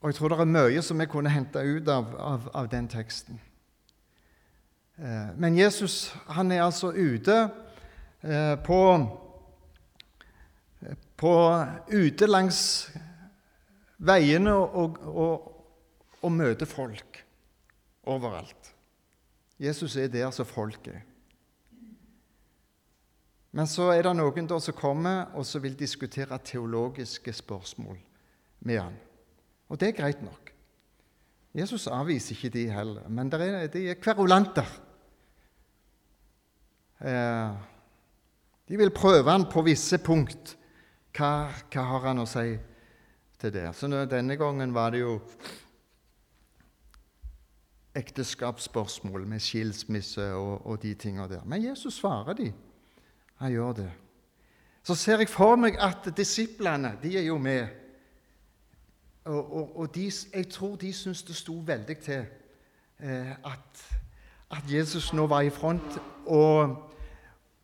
Og 0.00 0.12
jeg 0.12 0.20
tror 0.20 0.32
det 0.32 0.40
er 0.40 0.54
mye 0.54 0.86
som 0.86 1.02
vi 1.02 1.10
kunne 1.10 1.34
hente 1.34 1.58
ut 1.66 1.90
av, 1.90 2.14
av, 2.16 2.48
av 2.54 2.70
den 2.70 2.86
teksten. 2.88 3.40
Eh, 4.96 5.32
men 5.36 5.58
Jesus 5.58 6.14
han 6.26 6.52
er 6.52 6.64
altså 6.64 6.92
ute 6.92 7.36
eh, 8.22 8.54
på, 8.64 8.80
på 11.16 11.34
ute 11.92 12.28
langs 12.30 12.60
veiene 13.98 14.54
og, 14.54 14.96
og, 15.04 15.52
og 16.22 16.32
møter 16.32 16.68
folk 16.68 17.20
overalt. 18.06 18.72
Jesus 19.60 19.96
er 19.96 20.08
der 20.12 20.30
som 20.32 20.48
folk 20.48 20.88
er. 20.88 21.04
Men 23.56 23.68
så 23.68 23.88
er 23.92 24.02
det 24.04 24.12
noen 24.16 24.48
der 24.48 24.60
som 24.60 24.76
kommer 24.76 25.32
og 25.36 25.46
som 25.48 25.62
vil 25.64 25.76
diskutere 25.78 26.38
teologiske 26.44 27.32
spørsmål 27.32 27.96
med 28.68 28.80
han. 28.80 28.98
Og 29.68 29.80
det 29.80 29.88
er 29.88 29.96
greit 29.96 30.20
nok. 30.24 30.52
Jesus 31.56 31.86
avviser 31.88 32.36
ikke 32.36 32.52
de 32.52 32.66
heller, 32.68 33.08
men 33.08 33.32
de 33.32 33.88
er 33.88 33.96
kverulanter. 34.00 34.68
Eh, 37.00 37.50
de 38.68 38.76
vil 38.76 38.94
prøve 38.94 39.30
han 39.30 39.46
på 39.52 39.62
visse 39.66 39.98
punkt. 39.98 40.56
Hva, 41.16 41.48
hva 41.72 41.84
har 41.92 42.08
han 42.10 42.22
å 42.22 42.28
si 42.28 42.56
til 43.40 43.52
det. 43.52 43.68
Så 43.76 43.88
denne 44.10 44.36
gangen 44.36 44.74
var 44.74 44.92
det 44.92 45.04
jo 45.04 45.20
ekteskapsspørsmål 47.96 49.26
med 49.26 49.40
skilsmisse 49.40 50.32
og, 50.34 50.66
og 50.66 50.82
de 50.82 50.94
tingene 50.94 51.28
der. 51.28 51.44
Men 51.44 51.64
Jesus 51.64 51.94
svarer 52.00 52.36
de. 52.36 52.50
Han 53.40 53.52
gjør 53.52 53.72
det. 53.72 53.90
Så 54.86 54.94
ser 54.94 55.18
jeg 55.18 55.28
for 55.28 55.56
meg 55.58 55.78
at 55.82 56.08
disiplene 56.16 56.94
de 57.02 57.16
er 57.18 57.26
jo 57.26 57.38
med. 57.38 57.66
Og, 59.24 59.52
og, 59.56 59.76
og 59.76 59.94
de, 59.94 60.10
jeg 60.34 60.48
tror 60.48 60.76
de 60.76 60.92
syns 60.94 61.22
det 61.26 61.34
sto 61.36 61.56
veldig 61.66 61.96
til 61.98 62.20
eh, 63.00 63.32
at, 63.32 63.80
at, 64.50 64.62
Jesus 64.70 65.12
nå 65.12 65.26
var 65.26 65.46
i 65.46 65.50
front 65.50 65.98
og, 66.26 66.76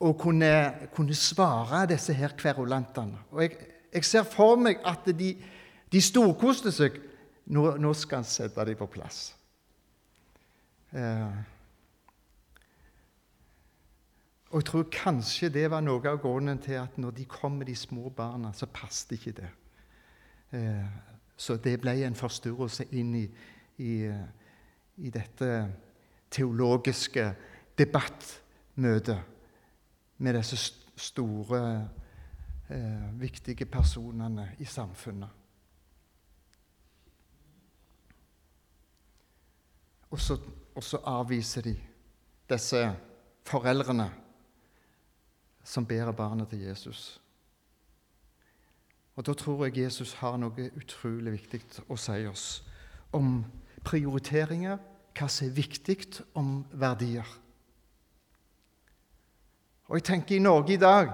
og 0.00 0.18
kunne, 0.18 0.50
kunne, 0.94 1.14
svare 1.14 1.86
disse 1.90 2.14
her 2.14 2.34
kverulantene. 2.38 3.18
Og 3.30 3.42
jeg, 3.42 3.56
jeg, 3.92 4.04
ser 4.04 4.26
for 4.26 4.56
meg 4.56 4.82
at 4.86 5.06
de, 5.18 5.34
de 5.92 6.02
storkoste 6.02 6.72
seg. 6.74 6.98
Nå, 7.52 7.72
nå 7.82 7.94
skal 7.98 8.22
han 8.22 8.28
sette 8.28 8.64
dem 8.66 8.78
på 8.78 8.86
plass. 8.86 9.32
Eh, 10.94 11.40
og 14.52 14.60
jeg 14.60 14.68
tror 14.68 14.84
kanskje 14.92 15.48
det 15.48 15.64
var 15.72 15.80
noe 15.80 16.04
av 16.10 16.20
grunnen 16.20 16.60
til 16.60 16.76
at 16.76 16.98
når 17.00 17.16
de 17.16 17.24
kom 17.24 17.56
med 17.58 17.66
de 17.66 17.76
små 17.76 18.12
barna, 18.14 18.52
så 18.52 18.68
passet 18.68 19.16
ikke 19.16 19.32
det. 19.40 19.48
Eh, 20.52 20.86
så 21.36 21.56
det 21.56 21.78
ble 21.80 21.96
en 22.04 22.18
forstyrrelse 22.18 22.84
inn 22.92 23.14
i, 23.16 23.24
i, 23.80 23.94
i 25.02 25.10
dette 25.10 25.48
teologiske 26.32 27.34
debattmøte 27.78 29.18
med 30.18 30.38
disse 30.38 30.58
store, 30.96 31.88
eh, 32.70 33.20
viktige 33.20 33.66
personene 33.66 34.52
i 34.58 34.64
samfunnet. 34.64 35.28
Og 40.10 40.20
så, 40.20 40.38
og 40.74 40.82
så 40.84 41.00
avviser 41.04 41.62
de 41.62 41.76
disse 42.50 42.96
foreldrene 43.48 44.10
som 45.64 45.86
bærer 45.86 46.12
barnet 46.12 46.48
til 46.48 46.60
Jesus. 46.60 47.22
Og 49.16 49.26
Da 49.26 49.32
tror 49.32 49.64
jeg 49.64 49.78
Jesus 49.78 50.12
har 50.12 50.36
noe 50.36 50.70
utrolig 50.76 51.32
viktig 51.32 51.60
å 51.88 51.96
si 51.96 52.26
oss 52.26 52.64
om 53.12 53.44
prioriteringer, 53.84 54.78
hva 55.12 55.28
som 55.28 55.48
er 55.48 55.56
viktig 55.56 55.98
om 56.38 56.62
verdier. 56.72 57.26
Og 59.88 59.98
jeg 59.98 60.06
tenker 60.08 60.36
i 60.36 60.42
Norge 60.42 60.72
i 60.72 60.80
dag 60.80 61.12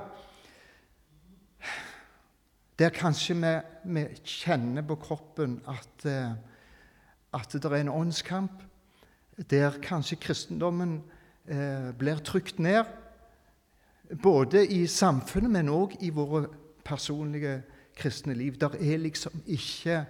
Der 2.78 2.92
kanskje 2.94 3.34
vi, 3.34 3.52
vi 3.90 4.04
kjenner 4.22 4.84
på 4.86 4.94
kroppen 5.02 5.56
at, 5.66 6.04
eh, 6.06 6.36
at 7.34 7.52
det 7.52 7.64
er 7.64 7.80
en 7.80 7.88
åndskamp, 7.90 8.62
der 9.50 9.80
kanskje 9.82 10.20
kristendommen 10.22 11.00
eh, 11.48 11.90
blir 11.98 12.22
trykt 12.22 12.60
ned 12.62 12.84
både 14.22 14.62
i 14.66 14.86
samfunnet, 14.86 15.50
men 15.50 15.68
òg 15.68 15.96
i 16.00 16.12
våre 16.14 16.46
personlige 16.84 17.62
kristne 17.98 18.34
liv. 18.34 18.56
Der 18.60 18.78
er 18.78 18.96
liksom 18.96 19.42
ikke, 19.46 20.04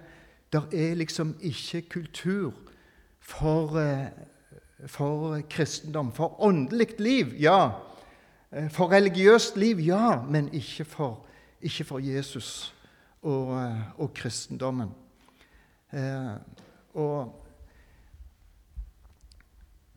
der 0.53 0.69
er 0.71 0.95
liksom 0.95 1.35
ikke 1.41 1.81
kultur 1.89 2.53
for, 3.29 3.79
eh, 3.79 4.07
for 4.87 5.41
kristendom. 5.49 6.11
For 6.11 6.41
åndelig 6.41 6.99
liv, 6.99 7.33
ja. 7.39 7.71
Eh, 8.51 8.69
for 8.71 8.91
religiøst 8.91 9.57
liv, 9.57 9.79
ja. 9.79 10.21
Men 10.21 10.53
ikke 10.53 10.85
for, 10.85 11.25
ikke 11.61 11.83
for 11.83 11.99
Jesus 11.99 12.75
og, 13.21 13.61
eh, 13.61 13.99
og 13.99 14.13
kristendommen. 14.13 14.89
Og 16.93 17.45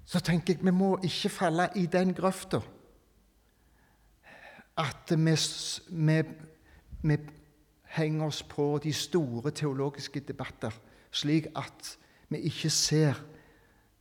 så 0.04 0.20
tenker 0.20 0.54
jeg 0.54 0.64
vi 0.64 0.70
må 0.70 0.98
ikke 1.04 1.28
falle 1.28 1.68
i 1.76 1.86
den 1.86 2.14
grøfta 2.14 2.60
at 4.78 5.10
vi, 5.10 5.34
vi, 5.90 6.22
vi, 7.02 7.16
henger 7.92 8.26
oss 8.26 8.42
på 8.42 8.80
de 8.82 8.92
store 8.92 9.50
teologiske 9.50 10.20
debatter, 10.20 10.72
slik 11.10 11.46
at 11.56 11.98
vi 12.32 12.46
ikke 12.48 12.70
ser 12.70 13.18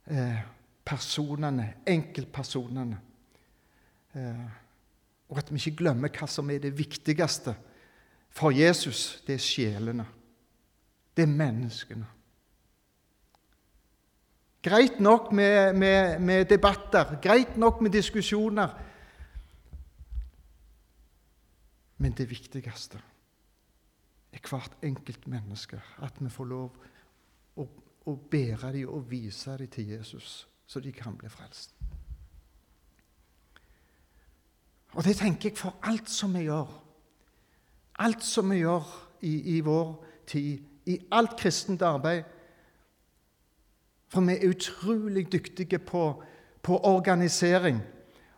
eh, 0.07 0.39
personene, 0.85 1.67
enkeltpersonene. 1.87 2.99
Eh, 4.15 4.47
og 5.31 5.37
at 5.39 5.51
vi 5.51 5.61
ikke 5.61 5.83
glemmer 5.83 6.11
hva 6.11 6.27
som 6.27 6.49
er 6.51 6.59
det 6.63 6.73
viktigste 6.77 7.55
for 8.31 8.51
Jesus. 8.55 9.21
Det 9.27 9.37
er 9.37 9.45
sjelene. 9.45 10.07
Det 11.15 11.23
er 11.23 11.31
menneskene. 11.31 12.07
Greit 14.61 14.99
nok 14.99 15.31
med, 15.33 15.73
med, 15.73 16.19
med 16.19 16.45
debatter, 16.45 17.15
greit 17.21 17.57
nok 17.57 17.81
med 17.81 17.91
diskusjoner. 17.91 18.75
Men 21.97 22.13
det 22.17 22.29
viktigste 22.29 23.01
er 24.31 24.43
hvert 24.49 24.77
enkelt 24.83 25.27
menneske. 25.27 25.81
At 26.01 26.17
vi 26.19 26.29
får 26.29 26.49
lov 26.49 26.69
å, 27.57 27.65
å 28.05 28.15
bære 28.31 28.71
dem 28.73 28.89
og 28.89 29.11
vise 29.11 29.57
dem 29.57 29.67
til 29.67 29.89
Jesus, 29.89 30.47
så 30.65 30.79
de 30.79 30.91
kan 30.91 31.17
bli 31.17 31.29
frelst. 31.29 31.75
Og 34.93 35.03
det 35.03 35.15
tenker 35.15 35.49
jeg 35.49 35.57
for 35.57 35.75
alt 35.83 36.09
som 36.09 36.33
vi 36.35 36.47
gjør. 36.49 36.67
Alt 37.99 38.23
som 38.23 38.49
vi 38.49 38.57
gjør 38.57 38.87
i, 39.21 39.57
i 39.57 39.59
vår 39.59 39.93
tid, 40.27 40.59
i 40.85 40.97
alt 41.11 41.37
kristent 41.39 41.81
arbeid. 41.81 42.23
For 44.11 44.21
vi 44.21 44.35
er 44.35 44.49
utrolig 44.49 45.31
dyktige 45.31 45.79
på, 45.79 46.23
på 46.63 46.79
organisering 46.83 47.79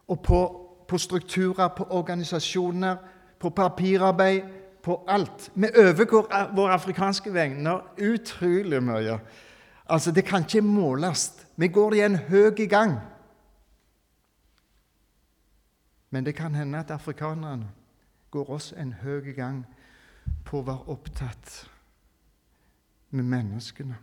og 0.08 0.21
på, 0.21 0.41
på 0.88 0.97
strukturer, 0.97 1.67
på 1.67 1.88
organisasjoner 1.89 2.97
på 3.43 3.49
papirarbeid, 3.49 4.41
på 4.84 5.04
alt. 5.08 5.52
Vi 5.56 5.67
overgår 5.78 6.28
våre 6.56 6.73
afrikanske 6.73 7.34
venner 7.34 7.82
utrolig 7.97 8.80
mye. 8.84 9.17
Altså, 9.86 10.12
Det 10.12 10.26
kan 10.26 10.43
ikke 10.43 10.62
måles. 10.62 11.48
Vi 11.58 11.67
går 11.67 11.93
i 11.93 12.02
en 12.06 12.15
høy 12.15 12.67
gang. 12.67 13.00
Men 16.10 16.26
det 16.26 16.36
kan 16.36 16.56
hende 16.56 16.80
at 16.80 16.91
afrikanerne 16.91 17.72
går 18.32 18.50
oss 18.50 18.74
en 18.78 18.93
høy 18.93 19.34
gang 19.34 19.65
på 20.46 20.60
å 20.60 20.65
være 20.67 20.93
opptatt 20.93 21.54
med 23.10 23.24
menneskene. 23.24 23.98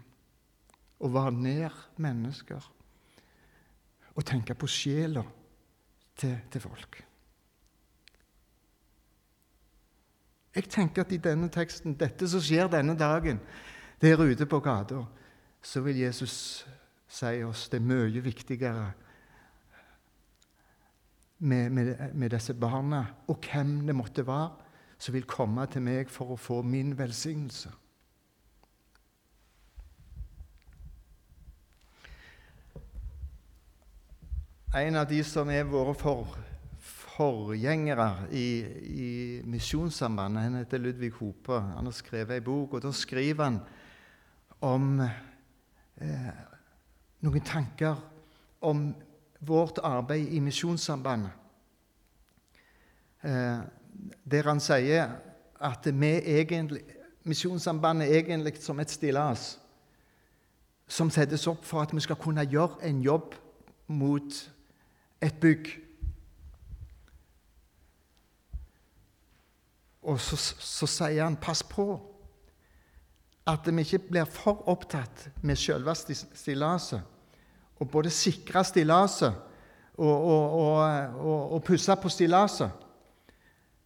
Å 1.01 1.09
være 1.09 1.33
nær 1.33 1.77
mennesker 1.97 2.67
og 4.15 4.27
tenke 4.27 4.55
på 4.55 4.67
sjela 4.67 5.23
til, 6.19 6.35
til 6.51 6.61
folk. 6.61 6.99
Jeg 10.55 10.67
tenker 10.67 11.07
at 11.07 11.13
i 11.15 11.23
denne 11.23 11.49
teksten, 11.49 11.95
dette 11.95 12.27
som 12.29 12.43
skjer 12.43 12.69
denne 12.73 12.97
dagen 12.99 13.39
der 14.03 14.19
ute 14.19 14.47
på 14.51 14.61
gata, 14.61 15.05
så 15.63 15.83
vil 15.85 16.01
Jesus 16.03 16.35
si 17.11 17.43
oss 17.45 17.69
det 17.69 17.81
er 17.81 17.87
mye 17.87 18.23
viktigere 18.25 18.91
med, 21.41 21.71
med, 21.71 21.95
med, 22.15 22.31
disse 22.31 22.55
barna 22.55 23.05
og 23.29 23.47
hvem 23.51 23.81
det 23.87 23.97
måtte 23.97 24.27
være 24.27 24.69
som 25.01 25.17
vil 25.17 25.29
komme 25.29 25.65
til 25.73 25.85
meg 25.85 26.11
for 26.13 26.35
å 26.35 26.41
få 26.41 26.61
min 26.63 26.93
velsignelse. 26.99 27.73
En 34.77 35.01
av 35.01 35.09
de 35.11 35.19
som 35.27 35.49
er 35.51 35.65
våre 35.67 35.97
for 35.99 36.37
forgjengere 37.21 38.29
i, 38.33 38.49
i 38.87 39.09
Misjonssambandet. 39.45 40.47
Han 40.47 40.61
heter 40.61 40.81
Ludvig 40.81 41.13
Hope. 41.19 41.59
Han 41.75 41.89
har 41.89 41.97
skrevet 41.97 42.39
ei 42.39 42.45
bok, 42.45 42.79
og 42.79 42.85
da 42.85 42.93
skriver 42.97 43.45
han 43.45 43.59
om 44.65 45.03
eh, 46.01 46.31
noen 47.21 47.45
tanker 47.45 47.97
om 48.61 48.91
vårt 49.41 49.79
arbeid 49.85 50.33
i 50.33 50.41
Misjonssambandet. 50.41 51.33
Eh, 53.23 53.61
der 54.25 54.49
han 54.49 54.61
sier 54.61 55.17
at 55.61 55.87
Misjonssambandet 57.25 58.09
er 58.09 58.23
egentlig 58.25 58.57
som 58.63 58.81
et 58.81 58.91
stillas 58.91 59.59
som 60.91 61.11
settes 61.11 61.47
opp 61.47 61.65
for 61.65 61.85
at 61.85 61.93
vi 61.95 62.03
skal 62.03 62.19
kunne 62.19 62.43
gjøre 62.51 62.81
en 62.89 63.03
jobb 63.03 63.35
mot 63.87 64.39
et 65.23 65.37
bygg. 65.41 65.69
Og 70.03 70.21
så, 70.21 70.37
så, 70.37 70.87
sier 70.87 71.23
han 71.25 71.37
pass 71.37 71.63
på 71.63 71.93
at 73.47 73.67
vi 73.67 73.85
ikke 73.85 74.03
blir 74.11 74.29
for 74.29 74.69
opptatt 74.69 75.29
med 75.43 75.57
selve 75.57 75.95
stillaset. 75.95 77.01
Og 77.81 77.89
både 77.91 78.11
sikre 78.13 78.65
stillaset 78.65 79.33
og, 79.97 80.25
og, 80.25 80.53
og, 81.21 81.53
og 81.53 81.63
pusse 81.65 81.97
på 81.97 82.09
stillaset. 82.13 82.71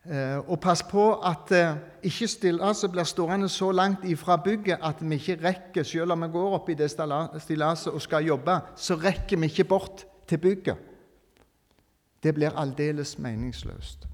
Eh, 0.04 0.36
og 0.36 0.58
pass 0.60 0.82
på 0.84 1.04
at 1.24 1.52
eh, 1.56 1.76
ikke 2.04 2.26
stillaset 2.28 2.92
blir 2.92 3.06
stående 3.08 3.48
så 3.48 3.70
langt 3.72 4.02
ifra 4.04 4.36
bygget 4.36 4.82
at 4.84 4.98
vi 5.00 5.16
ikke 5.16 5.38
rekker, 5.40 5.82
selv 5.82 6.12
om 6.12 6.26
vi 6.26 6.28
går 6.34 6.56
opp 6.58 6.68
i 6.68 6.76
det 6.76 6.90
stillaset 6.90 7.92
og 7.92 8.02
skal 8.02 8.26
jobbe, 8.26 8.58
så 8.76 8.98
rekker 9.00 9.40
vi 9.40 9.48
ikke 9.48 9.64
bort 9.64 10.04
til 10.28 10.38
bygget. 10.38 10.76
Det 12.22 12.34
blir 12.34 12.52
aldeles 12.56 13.18
meningsløst. 13.18 14.04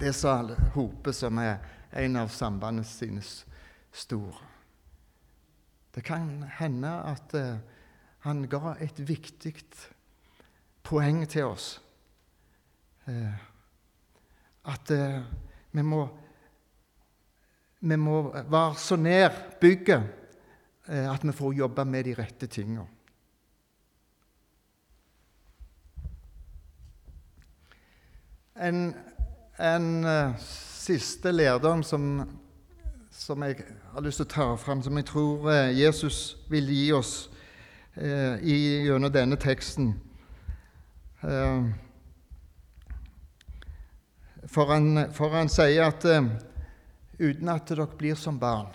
Det 0.00 0.14
sa 0.14 0.38
Hope, 0.74 1.12
som 1.12 1.38
er 1.38 1.58
en 1.92 2.16
av 2.16 2.28
sambandets 2.32 2.96
sine 2.96 3.20
store. 3.92 4.38
Det 5.94 6.04
kan 6.06 6.44
hende 6.58 6.90
at 7.10 7.34
uh, 7.34 7.58
han 8.26 8.44
ga 8.48 8.76
et 8.80 9.00
viktig 9.08 9.54
poeng 10.86 11.24
til 11.28 11.50
oss. 11.50 11.80
Uh, 13.08 13.34
at 14.70 14.92
uh, 14.94 15.22
vi 15.72 15.82
må 15.82 16.08
vi 17.80 17.96
må 17.96 18.22
være 18.32 18.74
så 18.76 18.96
nær 18.96 19.32
bygget 19.60 20.16
at 20.90 21.22
vi 21.24 21.32
får 21.32 21.54
jobbe 21.54 21.84
med 21.84 22.04
de 22.04 22.12
rette 22.18 22.46
tingene. 22.46 22.82
En, 28.60 28.92
en 29.56 29.86
siste 30.36 31.32
lærdom 31.32 31.82
som, 31.86 32.20
som, 33.20 33.42
jeg 33.42 33.64
har 33.92 34.00
lyst 34.00 34.22
til 34.22 34.24
å 34.24 34.32
ta 34.32 34.46
fram, 34.56 34.80
som 34.82 34.96
jeg 34.96 35.04
tror 35.10 35.44
uh, 35.50 35.68
Jesus 35.76 36.38
vil 36.48 36.70
gi 36.72 36.86
oss 36.96 37.12
eh, 38.00 38.40
gjennom 38.40 39.12
denne 39.12 39.36
teksten 39.40 39.92
for 44.48 44.70
han, 44.72 45.02
for, 45.12 45.34
han, 45.36 45.50
sier 45.52 45.84
at 45.84 46.06
uten 47.20 47.50
at 47.52 47.68
dere 47.68 47.84
blir 48.00 48.16
som 48.16 48.38
barn 48.40 48.70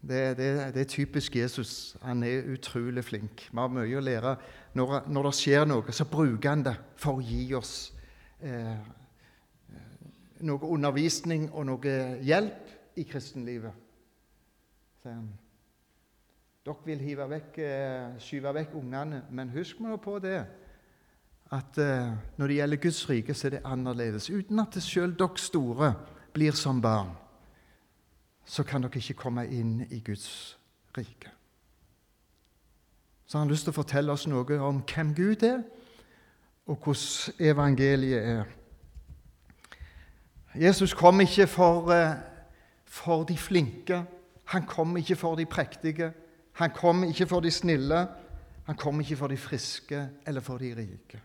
det, 0.00 0.36
det, 0.36 0.50
det, 0.74 0.80
er 0.80 0.88
typisk 0.88 1.36
Jesus. 1.36 1.96
Han 2.02 2.22
er 2.24 2.52
utrolig 2.52 3.04
flink. 3.04 3.48
Vi 3.50 3.58
har 3.58 3.72
mye 3.72 3.98
å 3.98 4.04
lære. 4.04 4.36
Når, 4.76 4.94
når, 5.12 5.28
det 5.28 5.34
skjer 5.36 5.66
noe, 5.68 5.92
så 5.92 6.06
bruker 6.08 6.48
han 6.52 6.64
det 6.64 6.76
for 7.00 7.20
å 7.20 7.24
gi 7.24 7.50
oss 7.56 7.74
eh, 8.40 8.76
noe 10.46 10.72
undervisning 10.72 11.48
og 11.52 11.66
noe 11.68 11.94
hjelp 12.24 12.98
i 13.00 13.04
kristenlivet. 13.08 13.86
Sier 15.02 15.14
han. 15.14 15.30
Dere 16.60 16.84
vil 16.84 17.00
hive 17.00 17.24
vekk, 17.30 17.58
eh, 17.64 18.18
skyve 18.20 18.52
vekk 18.54 18.74
ungene, 18.76 19.22
men 19.30 19.52
husk 19.54 19.80
nå 19.80 19.96
på 19.96 20.18
det 20.20 20.42
at 21.50 21.78
eh, 21.82 22.12
når 22.36 22.46
det 22.46 22.56
gjelder 22.60 22.82
Guds 22.84 23.00
rike, 23.10 23.34
så 23.34 23.48
er 23.48 23.56
det 23.56 23.64
annerledes. 23.64 24.28
Uten 24.30 24.60
at 24.60 24.76
sjøl 24.84 25.16
dere 25.18 25.40
store 25.40 25.94
blir 26.34 26.54
som 26.54 26.82
barn 26.84 27.16
så 28.50 28.64
kan 28.66 28.82
dere 28.82 28.98
ikke 28.98 29.18
komme 29.18 29.44
inn 29.46 29.84
i 29.90 30.00
Guds 30.02 30.58
rike. 30.96 31.30
Så 33.26 33.38
han 33.38 33.46
har 33.46 33.52
lyst 33.52 33.68
til 33.68 33.74
å 33.74 33.78
fortelle 33.78 34.12
oss 34.12 34.26
noe 34.26 34.56
om 34.58 34.80
hvem 34.82 35.12
Gud 35.14 35.44
er, 35.46 35.60
og 36.66 36.82
hvordan 36.82 37.38
evangeliet 37.38 38.26
er. 38.26 38.56
Jesus 40.54 40.94
kom 40.94 41.20
ikke 41.20 41.46
for, 41.46 41.92
eh, 41.92 42.16
for 42.84 43.24
de 43.24 43.36
flinke, 43.38 44.04
han 44.44 44.66
kom 44.66 44.96
ikke 44.96 45.16
for 45.16 45.34
de 45.34 45.46
prektige, 45.46 46.12
han 46.52 46.70
kom 46.70 47.04
ikke 47.04 47.26
for 47.26 47.40
de 47.40 47.50
snille, 47.50 48.08
han 48.66 48.76
kom 48.76 49.00
ikke 49.00 49.16
for 49.16 49.26
de 49.26 49.36
friske 49.36 50.08
eller 50.26 50.40
for 50.40 50.58
de 50.58 50.74
rike. 50.76 51.20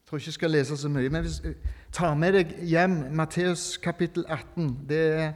Jeg 0.00 0.06
tror 0.06 0.18
ikke 0.18 0.26
jeg 0.26 0.34
skal 0.34 0.50
lese 0.50 0.76
så 0.76 0.88
mye. 0.88 1.08
Men 1.08 1.22
hvis 1.22 1.38
du 1.38 1.54
tar 1.92 2.14
med 2.14 2.32
deg 2.32 2.50
hjem 2.68 2.90
Matteus 3.10 3.76
kapittel 3.76 4.24
18 4.28 4.78
Det 4.88 5.12
er 5.12 5.32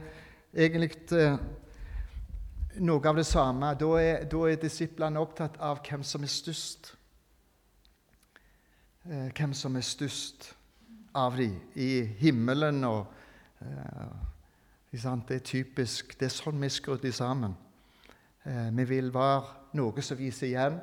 egentlig 0.53 0.91
eh, 1.11 1.37
noe 2.79 3.07
av 3.09 3.15
det 3.15 3.25
samme. 3.25 3.73
Da 3.79 3.89
er, 4.01 4.23
da 4.29 4.43
er 4.45 4.61
disiplene 4.61 5.19
opptatt 5.19 5.57
av 5.59 5.81
hvem 5.87 6.03
som 6.03 6.23
er 6.23 6.27
størst. 6.31 6.96
Eh, 9.09 9.31
hvem 9.31 9.53
som 9.53 9.75
er 9.75 9.85
størst 9.87 10.49
av 11.15 11.37
dem 11.39 11.53
i 11.79 12.01
himmelen 12.19 12.83
og 12.83 13.05
eh, 13.61 14.09
Det 14.91 15.35
er 15.35 15.39
typisk. 15.39 16.19
Det 16.19 16.25
er 16.25 16.33
sånn 16.33 16.59
vi 16.59 16.65
er 16.67 16.73
skrudd 16.73 17.05
sammen. 17.13 17.53
Eh, 18.43 18.67
vi 18.75 18.83
vil 18.83 19.13
være 19.13 19.77
noe 19.79 20.01
som 20.01 20.17
viser 20.17 20.47
igjen. 20.47 20.79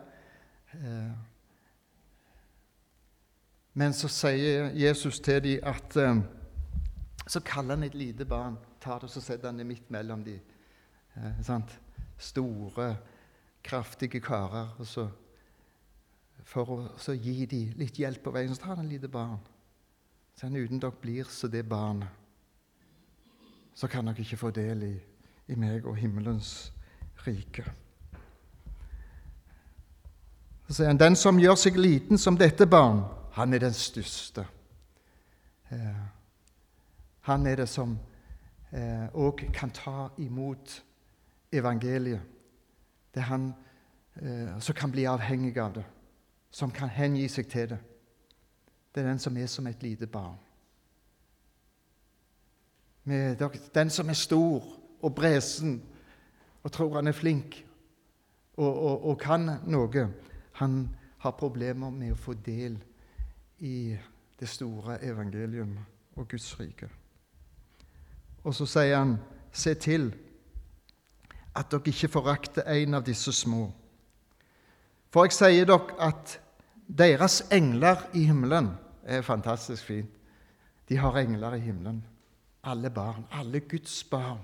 Eh, 0.73 1.13
men 3.75 3.93
så 3.93 4.09
sier 4.09 4.71
Jesus 4.73 5.21
til 5.21 5.43
dem 5.43 5.61
at 5.63 5.97
eh, 5.97 6.23
Så 7.27 7.41
kaller 7.41 7.77
han 7.77 7.85
et 7.85 7.95
lite 7.95 8.25
barn, 8.25 8.57
tar 8.81 8.99
det 9.01 9.05
og 9.05 9.11
så 9.11 9.21
setter 9.21 9.49
han 9.49 9.59
det 9.59 9.67
midt 9.67 9.91
mellom 9.91 10.25
dem. 10.25 10.41
Eh, 11.17 11.61
Store, 12.19 12.97
kraftige 13.63 14.21
karer. 14.21 14.77
Og 14.79 14.87
så, 14.87 15.09
for 16.45 16.75
å 16.77 17.15
gi 17.17 17.47
dem 17.49 17.75
litt 17.81 17.99
hjelp 17.99 18.23
på 18.25 18.33
veien, 18.35 18.53
så 18.55 18.61
tar 18.61 18.77
han 18.77 18.87
et 18.87 18.97
lite 18.97 19.09
barn. 19.09 19.41
Så 20.35 20.47
han 20.47 20.57
uten 20.57 20.81
dere 20.83 21.01
blir 21.01 21.29
så 21.31 21.49
det 21.49 21.65
barnet, 21.69 22.09
så 23.75 23.89
kan 23.91 24.07
dere 24.07 24.23
ikke 24.23 24.39
få 24.39 24.51
del 24.55 24.83
i, 24.87 24.95
i 25.51 25.57
meg 25.59 25.87
og 25.87 25.97
himmelens 25.99 26.73
rike. 27.27 27.65
Så 30.67 30.79
sier 30.79 30.89
han, 30.89 31.01
den 31.01 31.17
som 31.17 31.39
gjør 31.39 31.59
seg 31.61 31.79
liten 31.79 32.21
som 32.21 32.39
dette 32.41 32.67
barn, 32.71 33.03
han 33.35 33.55
er 33.55 33.65
den 33.67 33.75
største. 33.77 34.47
Eh, 35.71 36.05
han 37.29 37.47
er 37.47 37.63
det 37.63 37.69
som 37.69 37.97
òg 38.75 39.43
eh, 39.45 39.51
kan 39.55 39.71
ta 39.75 40.09
imot 40.19 40.83
evangeliet. 41.55 42.23
Det 43.15 43.23
er 43.23 43.29
han 43.29 43.53
eh, 44.19 44.55
som 44.61 44.75
kan 44.75 44.91
bli 44.91 45.05
avhengig 45.07 45.59
av 45.59 45.77
det, 45.77 45.85
som 46.55 46.71
kan 46.71 46.89
hengi 46.89 47.27
seg 47.29 47.49
til 47.51 47.73
det. 47.75 47.81
Det 48.95 49.03
er 49.03 49.09
den 49.09 49.19
som 49.19 49.37
er 49.37 49.47
som 49.51 49.67
et 49.67 49.83
lite 49.83 50.07
barn. 50.07 50.39
Den 53.75 53.91
som 53.91 54.09
er 54.09 54.17
stor 54.17 54.63
og 55.03 55.15
bresen 55.15 55.83
og 56.63 56.73
tror 56.73 56.95
han 56.95 57.11
er 57.11 57.13
flink 57.13 57.59
og, 58.57 58.71
og, 58.71 59.07
og 59.11 59.19
kan 59.21 59.51
noe, 59.67 60.07
han 60.53 60.77
har 61.19 61.35
problemer 61.37 61.91
med 61.91 62.15
å 62.15 62.21
få 62.21 62.37
del 62.47 62.79
i 63.59 63.97
det 64.41 64.49
store 64.49 65.01
evangelium 65.03 65.75
og 66.15 66.29
Guds 66.31 66.53
rike. 66.61 66.89
Og 68.45 68.55
så 68.55 68.67
sier 68.69 68.97
han, 68.97 69.17
se 69.53 69.75
til 69.75 70.13
at 71.55 71.71
dere 71.71 71.91
ikke 71.91 72.13
forakter 72.13 72.67
en 72.71 72.95
av 72.95 73.05
disse 73.07 73.33
små. 73.33 73.67
For 75.11 75.27
jeg 75.27 75.35
sier 75.35 75.69
dere 75.69 75.99
at 76.03 76.39
deres 76.89 77.41
engler 77.53 77.97
i 78.15 78.25
himmelen 78.29 78.71
er 79.05 79.23
fantastisk 79.23 79.85
fint. 79.85 80.11
De 80.89 80.97
har 80.97 81.17
engler 81.17 81.55
i 81.55 81.61
himmelen. 81.61 82.05
Alle 82.65 82.91
barn, 82.91 83.27
alle 83.33 83.61
Guds 83.61 84.05
barn. 84.05 84.41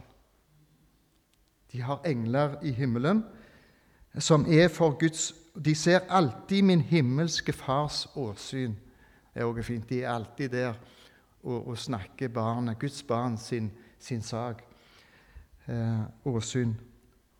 De 1.72 1.82
har 1.82 2.00
engler 2.04 2.56
i 2.62 2.70
himmelen 2.70 3.24
som 4.18 4.46
er 4.48 4.68
for 4.68 4.98
Guds 4.98 5.34
De 5.64 5.74
ser 5.74 6.00
alltid 6.08 6.62
min 6.62 6.80
himmelske 6.80 7.52
Fars 7.52 8.08
åsyn 8.16 8.76
er 9.34 9.44
også 9.44 9.62
fint. 9.62 9.88
De 9.88 10.02
er 10.02 10.12
alltid 10.12 10.48
der 10.48 10.74
og, 11.42 11.68
og 11.68 11.78
snakker 11.78 12.28
barnet, 12.28 12.78
Guds 12.78 13.02
barn 13.02 13.38
sin, 13.38 13.70
sin 13.98 14.22
sak. 14.22 14.62
Eh, 15.66 16.00
åsyn. 16.24 16.74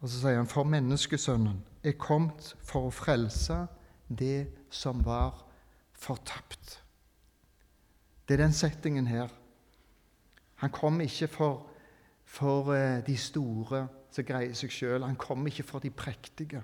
Og 0.01 0.09
så 0.09 0.21
sier 0.21 0.37
han, 0.37 0.47
for 0.47 0.65
menneskesønnen 0.65 1.63
er 1.85 1.97
kommet 1.99 2.55
for 2.63 2.89
å 2.89 2.95
frelse 2.95 3.57
det 4.19 4.49
som 4.71 5.05
var 5.05 5.47
fortapt. 5.93 6.83
Det 8.29 8.35
er 8.35 8.45
den 8.45 8.53
settingen 8.53 9.07
her. 9.07 9.29
Han 10.55 10.71
kom 10.71 11.01
ikke 11.01 11.29
for, 11.29 11.67
for 12.25 12.75
eh, 12.75 13.07
de 13.07 13.17
store 13.17 13.89
som 14.11 14.27
greier 14.27 14.55
seg 14.55 14.73
sjøl. 14.75 15.07
Han 15.07 15.17
kom 15.17 15.47
ikke 15.47 15.65
for 15.67 15.83
de 15.83 15.91
prektige. 15.91 16.63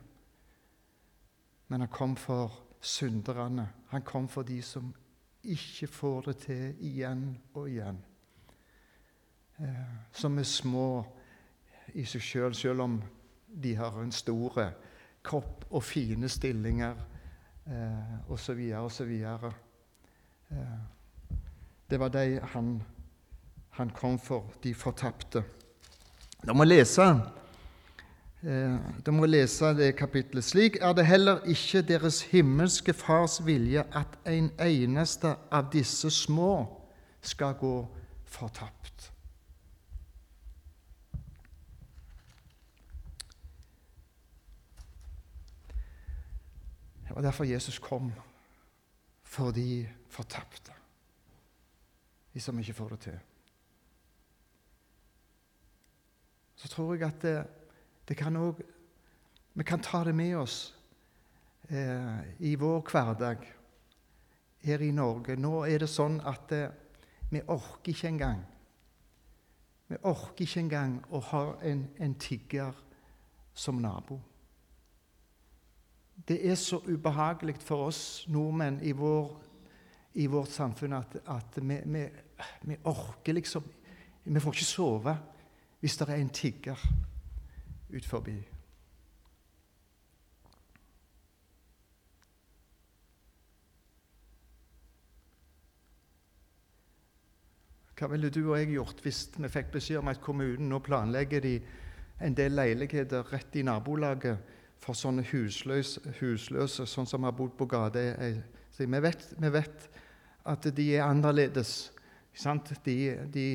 Men 1.68 1.80
han 1.80 1.90
kom 1.90 2.16
for 2.16 2.52
synderne. 2.80 3.68
Han 3.88 4.02
kom 4.02 4.28
for 4.28 4.42
de 4.42 4.60
som 4.62 4.94
ikke 5.42 5.86
får 5.86 6.20
det 6.20 6.36
til 6.36 6.84
igjen 6.86 7.38
og 7.54 7.70
igjen. 7.70 7.98
Eh, 9.58 9.96
som 10.12 10.38
er 10.38 10.46
små 10.46 10.88
i 11.94 12.04
seg 12.04 12.22
sjøl, 12.22 12.54
selv 12.54 12.82
om 12.84 13.00
de 13.46 13.74
har 13.78 13.94
en 14.02 14.12
stor 14.12 14.58
kropp 15.24 15.64
og 15.70 15.82
fine 15.82 16.28
stillinger 16.28 16.98
eh, 17.66 18.30
osv. 18.32 18.60
osv. 18.80 19.12
Eh, 20.50 20.78
det 21.90 22.00
var 22.00 22.08
de 22.08 22.40
han, 22.52 22.82
han 23.70 23.90
kom 23.90 24.18
for, 24.18 24.52
de 24.62 24.74
fortapte. 24.74 25.44
Da 26.46 26.52
må 26.52 26.64
lese 26.64 27.06
Eh, 28.46 28.78
da 29.02 29.10
må 29.12 29.26
lese 29.26 29.72
det 29.74 29.94
kapittelet. 29.98 30.44
Slik 30.44 30.76
er 30.78 30.92
det 30.94 31.06
heller 31.08 31.40
ikke 31.50 31.82
deres 31.82 32.20
himmelske 32.30 32.92
Fars 32.94 33.40
vilje 33.42 33.82
at 33.96 34.18
en 34.28 34.50
eneste 34.62 35.32
av 35.50 35.72
disse 35.72 36.10
små 36.14 36.66
skal 37.26 37.56
gå 37.58 37.74
fortapt. 38.28 39.10
Det 47.06 47.14
var 47.14 47.22
derfor 47.22 47.44
Jesus 47.44 47.78
kom, 47.78 48.12
for 49.22 49.50
de 49.50 49.88
fortapte, 50.08 50.72
de 52.34 52.40
som 52.40 52.58
ikke 52.58 52.74
får 52.74 52.88
det 52.88 53.00
til. 53.00 53.18
Så 56.56 56.68
tror 56.68 56.94
jeg 56.94 57.08
at 57.08 57.22
det, 57.22 57.36
det 58.08 58.16
kan 58.16 58.36
òg 58.36 58.62
vi 59.56 59.64
kan 59.64 59.80
ta 59.80 60.04
det 60.04 60.12
med 60.12 60.36
oss 60.36 60.74
eh, 61.68 62.20
i 62.38 62.56
vår 62.60 62.82
hverdag 62.90 63.46
her 64.60 64.82
i 64.84 64.90
Norge. 64.92 65.36
Nå 65.40 65.62
er 65.64 65.80
det 65.80 65.88
sånn 65.88 66.18
at 66.28 66.52
eh, 66.52 66.74
vi 67.30 67.40
orker 67.40 67.94
ikke 67.94 68.10
engang 68.12 68.44
Vi 69.88 69.96
orker 70.02 70.42
ikke 70.44 70.60
engang 70.60 70.98
å 71.14 71.20
ha 71.30 71.42
en, 71.62 71.86
en 72.02 72.14
tigger 72.18 72.74
som 73.54 73.78
nabo. 73.80 74.18
Det 76.16 76.38
er 76.50 76.54
så 76.54 76.80
ubehagelig 76.86 77.58
for 77.60 77.90
oss 77.90 78.24
nordmenn 78.32 78.80
i, 78.82 78.92
vår, 78.96 79.28
i 80.14 80.26
vårt 80.26 80.50
samfunn 80.50 80.96
at, 80.96 81.18
at 81.28 81.58
vi, 81.60 81.76
vi, 81.84 82.06
vi, 82.62 82.76
orker 82.84 83.36
liksom 83.36 83.64
Vi 84.24 84.40
får 84.40 84.54
ikke 84.56 84.66
sove 84.66 85.16
hvis 85.80 85.96
det 85.96 86.08
er 86.08 86.18
en 86.18 86.30
tigger 86.34 86.80
ut 87.92 88.06
forbi. 88.08 88.34
Hva 97.96 98.08
ville 98.10 98.28
du 98.28 98.42
og 98.42 98.58
jeg 98.58 98.72
gjort 98.74 98.98
hvis 99.04 99.20
vi 99.36 99.48
fikk 99.52 99.70
beskjed 99.76 100.02
om 100.02 100.10
at 100.10 100.20
kommunen 100.20 100.68
nå 100.72 100.80
planlegger 100.84 101.44
de 101.44 101.54
en 102.26 102.34
del 102.36 102.56
leiligheter 102.56 103.30
rett 103.30 103.56
i 103.56 103.64
nabolaget 103.64 104.55
for 104.86 104.94
sånne 104.94 105.24
husløse, 105.26 106.00
husløse 106.20 106.86
sånn 106.86 107.08
som 107.10 107.26
har 107.26 107.34
bodd 107.34 107.56
på 107.58 107.66
gata? 107.70 108.02
Vi 108.76 109.00
vet, 109.02 109.28
vi 109.34 109.50
vet 109.50 109.86
at 110.46 110.68
de 110.76 110.86
er 110.94 111.06
annerledes. 111.08 111.90
De, 112.84 112.96
de, 113.32 113.46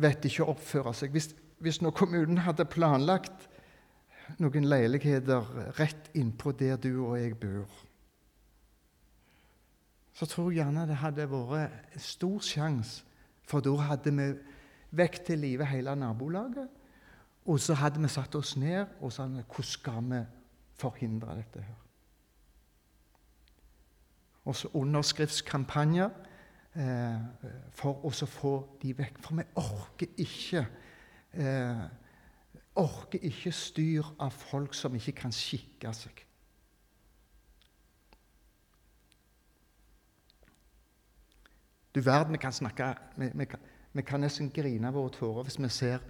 vet 0.00 0.24
ikke 0.24 0.46
å 0.46 0.54
oppføre 0.54 0.94
seg. 0.96 1.12
Hvis, 1.14 1.30
hvis 1.62 1.82
nå 1.84 1.92
kommunen 1.94 2.40
hadde 2.46 2.66
planlagt 2.70 3.46
noen 4.40 4.66
leiligheter 4.68 5.46
rett 5.78 6.10
innpå 6.18 6.54
der 6.58 6.80
du 6.80 6.94
og 7.04 7.18
jeg 7.20 7.36
bor 7.40 7.68
så 10.18 10.26
tror 10.26 10.50
jeg 10.50 10.64
gjerne 10.64 10.86
det 10.88 10.98
hadde 10.98 11.28
vært 11.30 11.92
en 11.94 12.02
stor 12.02 12.40
sjanse. 12.42 13.04
For 13.48 13.62
da 13.64 13.70
hadde 13.86 14.12
vi 14.12 14.26
vekk 14.98 15.20
til 15.28 15.38
live 15.44 15.68
hele 15.70 15.94
nabolaget. 15.96 16.66
Og 17.48 17.60
så 17.60 17.74
hadde 17.80 18.00
vi 18.02 18.08
satt 18.12 18.34
oss 18.36 18.56
ned 18.60 18.86
og 19.00 19.12
sa 19.12 19.24
hvordan 19.26 19.64
skal 19.64 20.02
vi 20.10 20.22
forhindre 20.78 21.36
dette. 21.36 21.62
her? 21.64 21.84
Og 24.44 24.56
så 24.56 24.68
underskriftskampanjer 24.74 26.10
eh, 26.76 27.48
for 27.72 28.04
å 28.04 28.10
få 28.12 28.52
de 28.82 28.92
vekk. 28.98 29.22
For 29.24 29.40
vi 29.40 29.46
orker 29.60 30.12
ikke 30.24 30.66
eh, 31.32 31.82
orker 32.78 33.24
ikke 33.26 33.52
styr 33.52 34.06
av 34.20 34.30
folk 34.30 34.74
som 34.76 34.94
ikke 34.94 35.16
kan 35.22 35.34
skikke 35.34 35.92
seg. 35.96 36.24
Du 41.94 42.00
verden, 42.04 42.36
vi 42.36 42.38
kan 42.38 42.52
snakke 42.52 42.92
vi, 43.16 43.30
vi, 43.34 43.46
vi 43.92 44.02
kan 44.06 44.20
nesten 44.22 44.52
grine 44.54 44.92
våre 44.94 45.10
tårer 45.16 45.48
hvis 45.48 45.58
vi 45.58 45.70
ser 45.72 46.04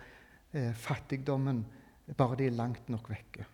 eh, 0.52 0.74
fattigdommen 0.74 1.64
bare 2.16 2.36
de 2.36 2.46
er 2.46 2.56
langt 2.56 2.88
nok 2.88 3.10
vekke. 3.10 3.46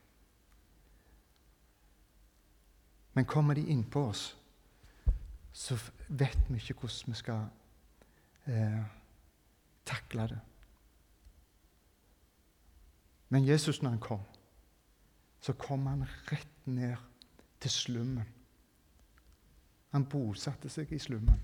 Men 3.15 3.25
kommer 3.25 3.55
de 3.55 3.67
innpå 3.71 4.09
oss, 4.09 4.37
så 5.53 5.79
vet 6.09 6.49
vi 6.49 6.59
ikke 6.59 6.75
hvordan 6.81 7.15
vi 7.15 7.19
skal 7.19 7.45
eh, 8.51 8.81
takle 9.87 10.29
det. 10.29 10.41
Men 13.29 13.47
Jesus, 13.47 13.83
når 13.83 13.91
han 13.91 14.01
kom, 14.01 14.23
så 15.41 15.53
kom 15.53 15.87
han 15.87 16.07
rett 16.31 16.67
ned 16.67 16.97
til 17.61 17.71
slummen. 17.71 18.29
Han 19.91 20.07
bosatte 20.11 20.69
seg 20.69 20.93
i 20.93 20.99
slummen. 20.99 21.41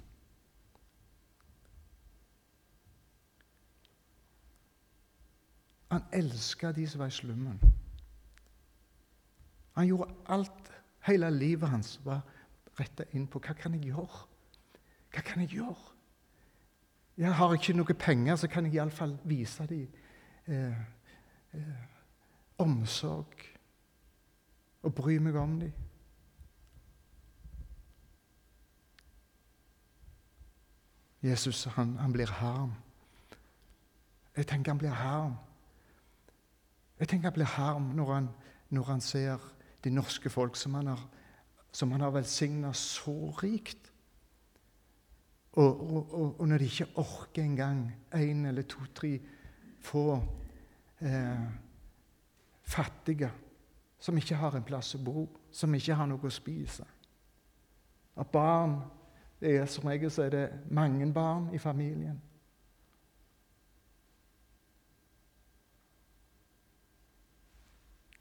Han 5.91 6.05
elska 6.13 6.73
de 6.73 6.87
som 6.87 6.99
var 6.99 7.07
i 7.07 7.11
slummen. 7.11 7.61
Han 9.73 9.87
gjorde 9.87 10.15
alt. 10.27 10.73
Hele 11.01 11.31
livet 11.31 11.69
hans 11.69 12.01
var 12.05 12.21
retta 12.79 13.05
inn 13.17 13.27
på 13.27 13.41
hva 13.41 13.55
kan 13.57 13.75
jeg 13.75 13.89
gjøre? 13.89 14.27
Hva 15.11 15.23
kan 15.25 15.43
jeg 15.43 15.57
gjøre? 15.57 15.91
Jeg 17.17 17.35
har 17.35 17.55
ikke 17.55 17.75
noe 17.77 17.95
penger, 17.95 18.37
så 18.37 18.49
kan 18.49 18.65
jeg 18.65 18.75
iallfall 18.79 19.17
vise 19.25 19.67
dem 19.67 19.89
eh, 20.47 20.79
eh, 21.57 21.83
omsorg 22.61 23.45
og 24.83 24.95
bry 24.95 25.19
meg 25.19 25.37
om 25.37 25.59
dem. 25.61 25.73
Jesus 31.23 31.65
han, 31.65 31.97
han 31.99 32.13
blir 32.13 32.31
harm. 32.41 32.73
Jeg 34.37 34.47
tenker 34.47 34.73
han 34.73 34.79
blir 34.79 34.97
harm. 34.97 35.37
Jeg 37.01 37.09
tenker 37.09 37.31
han 37.31 37.39
blir 37.39 37.55
harm 37.57 37.91
når 37.97 38.13
han, 38.13 38.29
når 38.71 38.83
han 38.93 39.01
ser 39.01 39.41
de 39.85 39.91
norske 39.91 40.31
folk 40.31 40.57
som 40.57 40.75
han 40.77 40.93
har, 40.93 41.07
som 41.73 41.93
har 41.93 42.13
velsigna 42.13 42.73
så 42.77 43.33
rikt. 43.43 43.89
Og, 45.53 45.81
og, 45.97 46.41
og, 46.41 46.49
når 46.49 46.59
de 46.59 46.65
ikke 46.65 46.93
orker 47.01 47.43
engang 47.43 47.81
én 48.15 48.47
eller 48.47 48.63
to-tre 48.63 49.17
få 49.83 50.21
eh, 51.01 51.49
fattige 52.63 53.31
som 53.99 54.17
ikke 54.17 54.39
har 54.39 54.57
en 54.57 54.65
plass 54.65 54.95
å 54.95 55.03
bo, 55.03 55.27
som 55.53 55.75
ikke 55.75 55.97
har 55.97 56.07
noe 56.07 56.29
å 56.29 56.33
spise. 56.33 56.87
At 58.17 58.31
barn 58.33 58.79
det 59.41 59.55
er 59.57 59.67
Som 59.67 59.87
regel 59.89 60.11
så 60.13 60.27
er 60.27 60.31
det 60.31 60.49
mange 60.69 61.13
barn 61.13 61.49
i 61.55 61.59
familien. 61.59 62.21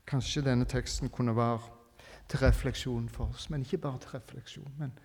Kanskje 0.09 0.41
denne 0.41 0.65
teksten 0.65 1.11
kunne 1.13 1.35
være 1.37 1.61
til 2.29 2.41
refleksjon 2.41 3.09
for 3.09 3.29
oss, 3.33 3.49
men 3.49 3.61
ikke 3.61 3.77
bare 3.77 4.01
til 4.01 4.17
refleksjon. 4.17 4.73
men 4.77 4.97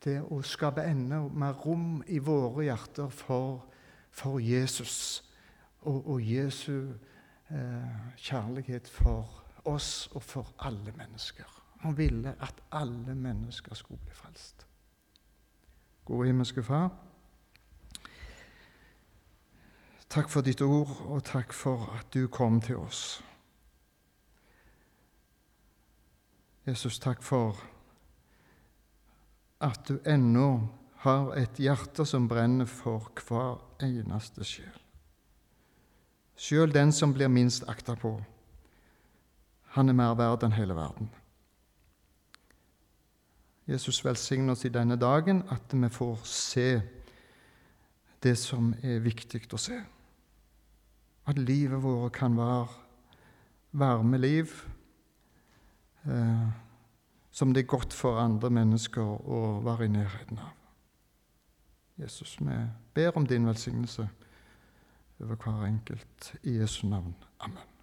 til 0.00 0.24
å 0.32 0.40
skape 0.46 0.84
enda 0.88 1.20
mer 1.28 1.58
rom 1.60 2.00
i 2.08 2.18
våre 2.24 2.64
hjerter 2.64 3.12
for, 3.12 3.66
for 4.10 4.40
Jesus 4.40 5.20
og, 5.82 6.06
og 6.14 6.22
Jesu 6.24 6.92
eh, 7.52 8.06
kjærlighet 8.16 8.88
for 8.88 9.44
oss 9.68 10.08
og 10.14 10.24
for 10.24 10.54
alle 10.64 10.94
mennesker. 10.96 11.44
Han 11.84 11.96
ville 11.96 12.34
at 12.40 12.62
alle 12.72 13.14
mennesker 13.14 13.74
skulle 13.74 14.00
bli 14.04 14.16
frelst. 14.16 14.66
Gode 16.04 16.26
himmelske 16.26 16.62
Far. 16.64 16.90
Takk 20.10 20.28
for 20.28 20.42
ditt 20.42 20.60
ord, 20.64 20.90
og 21.06 21.22
takk 21.24 21.52
for 21.54 21.92
at 21.94 22.08
du 22.14 22.26
kom 22.26 22.58
til 22.60 22.80
oss. 22.82 23.20
Jesus, 26.70 27.00
takk 27.02 27.22
for 27.26 27.56
at 29.60 29.80
du 29.88 29.96
ennå 30.06 30.68
har 31.02 31.32
et 31.34 31.58
hjerte 31.58 32.04
som 32.06 32.28
brenner 32.30 32.68
for 32.70 33.08
hver 33.26 33.58
eneste 33.82 34.46
sjel. 34.46 34.76
Sjøl 36.38 36.70
den 36.70 36.94
som 36.94 37.16
blir 37.16 37.32
minst 37.32 37.66
akta 37.68 37.96
på. 37.98 38.12
Han 39.74 39.90
er 39.90 39.98
mer 39.98 40.14
verd 40.20 40.46
enn 40.46 40.54
hele 40.54 40.78
verden. 40.78 41.10
Jesus 43.66 44.04
velsigne 44.06 44.54
oss 44.54 44.62
i 44.64 44.70
denne 44.70 44.98
dagen, 45.00 45.42
at 45.50 45.74
vi 45.74 45.90
får 45.90 46.22
se 46.24 46.68
det 48.22 48.36
som 48.38 48.76
er 48.82 49.02
viktig 49.02 49.48
å 49.50 49.58
se. 49.58 49.82
At 51.26 51.38
livet 51.38 51.82
vårt 51.82 52.14
kan 52.20 52.38
være 52.38 52.68
varme 53.74 54.22
liv 54.22 54.54
eh, 56.06 56.48
som 57.30 57.54
det 57.54 57.64
er 57.64 57.72
godt 57.72 57.92
for 57.92 58.18
andre 58.20 58.50
mennesker 58.50 59.02
å 59.02 59.60
være 59.64 59.86
i 59.86 59.92
nærheten 59.92 60.38
av. 60.38 60.54
Jesus, 62.00 62.38
vi 62.40 62.56
ber 62.94 63.16
om 63.16 63.26
din 63.26 63.46
velsignelse 63.46 64.08
over 65.20 65.36
hver 65.36 65.66
enkelt 65.66 66.32
i 66.42 66.56
Jesu 66.60 66.86
navn. 66.86 67.14
Amen. 67.40 67.79